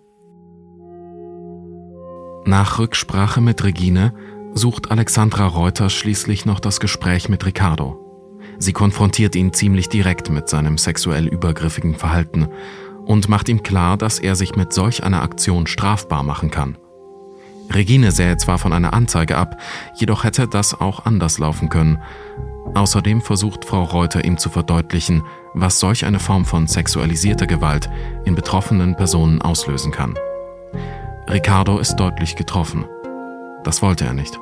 Nach 2.47 2.79
Rücksprache 2.79 3.43
mit 3.43 3.63
Regine 3.63 4.15
sucht 4.55 4.91
Alexandra 4.91 5.47
Reuter 5.47 5.91
schließlich 5.91 6.47
noch 6.47 6.61
das 6.61 6.81
Gespräch 6.81 7.29
mit 7.29 7.45
Ricardo. 7.45 8.09
Sie 8.59 8.73
konfrontiert 8.73 9.37
ihn 9.37 9.53
ziemlich 9.53 9.91
direkt 9.91 10.31
mit 10.31 10.49
seinem 10.49 10.79
sexuell 10.79 11.27
übergriffigen 11.29 11.95
Verhalten 11.95 12.49
und 13.09 13.29
macht 13.31 13.49
ihm 13.49 13.63
klar, 13.63 13.97
dass 13.97 14.19
er 14.19 14.37
sich 14.37 14.55
mit 14.55 14.73
solch 14.73 15.03
einer 15.03 15.23
Aktion 15.23 15.67
strafbar 15.67 16.23
machen 16.23 16.51
kann. 16.51 16.77
Regine 17.73 18.13
sähe 18.13 18.37
zwar 18.37 18.59
von 18.59 18.73
einer 18.73 18.93
Anzeige 18.93 19.39
ab, 19.39 19.57
jedoch 19.95 20.25
hätte 20.25 20.47
das 20.47 20.79
auch 20.79 21.07
anders 21.07 21.39
laufen 21.39 21.71
können. 21.71 22.03
Außerdem 22.75 23.23
versucht 23.23 23.65
Frau 23.65 23.85
Reuter 23.85 24.25
ihm 24.25 24.37
zu 24.37 24.51
verdeutlichen, 24.51 25.23
was 25.55 25.81
solch 25.81 26.05
eine 26.05 26.21
Form 26.21 26.45
von 26.45 26.67
sexualisierter 26.67 27.47
Gewalt 27.47 27.89
in 28.27 28.35
betroffenen 28.35 28.95
Personen 28.95 29.41
auslösen 29.41 29.91
kann. 29.91 30.15
Ricardo 31.29 31.79
ist 31.79 31.97
deutlich 31.97 32.37
getroffen. 32.37 32.85
Das 33.65 33.81
wollte 33.81 34.05
er 34.05 34.13
nicht. 34.13 34.39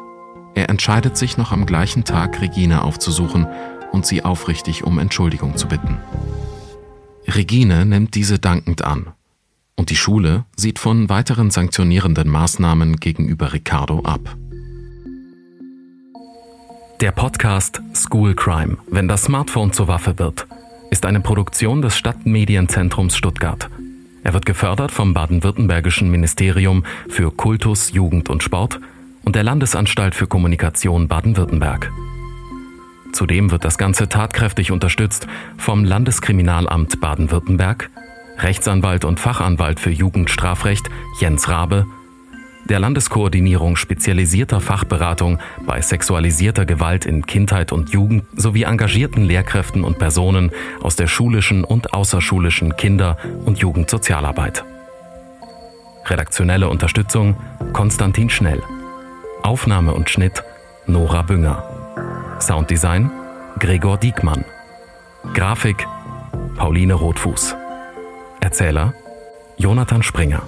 Er 0.57 0.68
entscheidet 0.70 1.16
sich 1.16 1.37
noch 1.37 1.52
am 1.52 1.66
gleichen 1.66 2.05
Tag, 2.05 2.40
Regine 2.40 2.83
aufzusuchen 2.83 3.46
und 3.92 4.07
sie 4.07 4.24
aufrichtig 4.24 4.83
um 4.83 4.98
Entschuldigung 4.98 5.57
zu 5.57 5.68
bitten. 5.68 5.98
Regine 7.28 7.84
nimmt 7.84 8.14
diese 8.14 8.38
dankend 8.38 8.84
an. 8.84 9.08
Und 9.76 9.90
die 9.90 9.96
Schule 9.96 10.44
sieht 10.56 10.78
von 10.78 11.08
weiteren 11.08 11.50
sanktionierenden 11.50 12.28
Maßnahmen 12.28 12.96
gegenüber 12.96 13.52
Ricardo 13.52 14.00
ab. 14.00 14.36
Der 17.00 17.12
Podcast 17.12 17.82
School 17.94 18.34
Crime, 18.34 18.78
wenn 18.90 19.06
das 19.06 19.24
Smartphone 19.24 19.72
zur 19.72 19.86
Waffe 19.86 20.18
wird, 20.18 20.46
ist 20.90 21.04
eine 21.04 21.20
Produktion 21.20 21.82
des 21.82 21.96
Stadtmedienzentrums 21.96 23.16
Stuttgart. 23.16 23.68
Er 24.24 24.32
wird 24.32 24.46
gefördert 24.46 24.92
vom 24.92 25.12
baden-württembergischen 25.12 26.10
Ministerium 26.10 26.84
für 27.08 27.30
Kultus, 27.30 27.92
Jugend 27.92 28.30
und 28.30 28.42
Sport 28.42 28.80
und 29.24 29.36
der 29.36 29.42
Landesanstalt 29.42 30.14
für 30.14 30.26
Kommunikation 30.26 31.06
Baden-Württemberg. 31.06 31.92
Zudem 33.16 33.50
wird 33.50 33.64
das 33.64 33.79
Ganze 33.79 34.11
tatkräftig 34.11 34.70
unterstützt 34.70 35.26
vom 35.57 35.87
Landeskriminalamt 35.87 37.00
Baden-Württemberg, 37.00 37.88
Rechtsanwalt 38.37 39.07
und 39.07 39.18
Fachanwalt 39.18 39.81
für 39.81 39.88
Jugendstrafrecht 39.88 40.90
Jens 41.18 41.48
Rabe, 41.48 41.87
der 42.68 42.79
Landeskoordinierung 42.79 43.76
spezialisierter 43.76 44.61
Fachberatung 44.61 45.38
bei 45.64 45.81
sexualisierter 45.81 46.66
Gewalt 46.66 47.07
in 47.07 47.24
Kindheit 47.24 47.72
und 47.72 47.88
Jugend 47.88 48.24
sowie 48.37 48.64
engagierten 48.64 49.24
Lehrkräften 49.24 49.83
und 49.83 49.98
Personen 49.98 50.50
aus 50.83 50.94
der 50.96 51.07
schulischen 51.07 51.64
und 51.64 51.94
außerschulischen 51.94 52.76
Kinder- 52.76 53.16
und 53.46 53.57
Jugendsozialarbeit. 53.57 54.62
Redaktionelle 56.05 56.68
Unterstützung 56.68 57.38
Konstantin 57.72 58.29
Schnell. 58.29 58.62
Aufnahme 59.42 59.94
und 59.94 60.11
Schnitt 60.11 60.44
Nora 60.87 61.22
Bünger. 61.22 61.75
Sounddesign 62.40 63.11
Gregor 63.59 63.96
Diekmann. 63.96 64.44
Grafik 65.33 65.87
Pauline 66.57 66.94
Rotfuß. 66.94 67.57
Erzähler 68.40 68.92
Jonathan 69.57 70.03
Springer. 70.03 70.42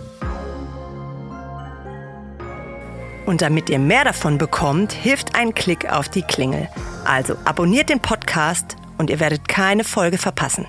Und 3.24 3.42
damit 3.42 3.70
ihr 3.70 3.78
mehr 3.78 4.04
davon 4.04 4.38
bekommt, 4.38 4.92
hilft 4.92 5.34
ein 5.34 5.54
Klick 5.54 5.90
auf 5.90 6.08
die 6.08 6.22
Klingel. 6.22 6.68
Also 7.04 7.36
abonniert 7.44 7.88
den 7.88 8.00
Podcast 8.00 8.76
und 8.98 9.10
ihr 9.10 9.20
werdet 9.20 9.48
keine 9.48 9.84
Folge 9.84 10.18
verpassen. 10.18 10.66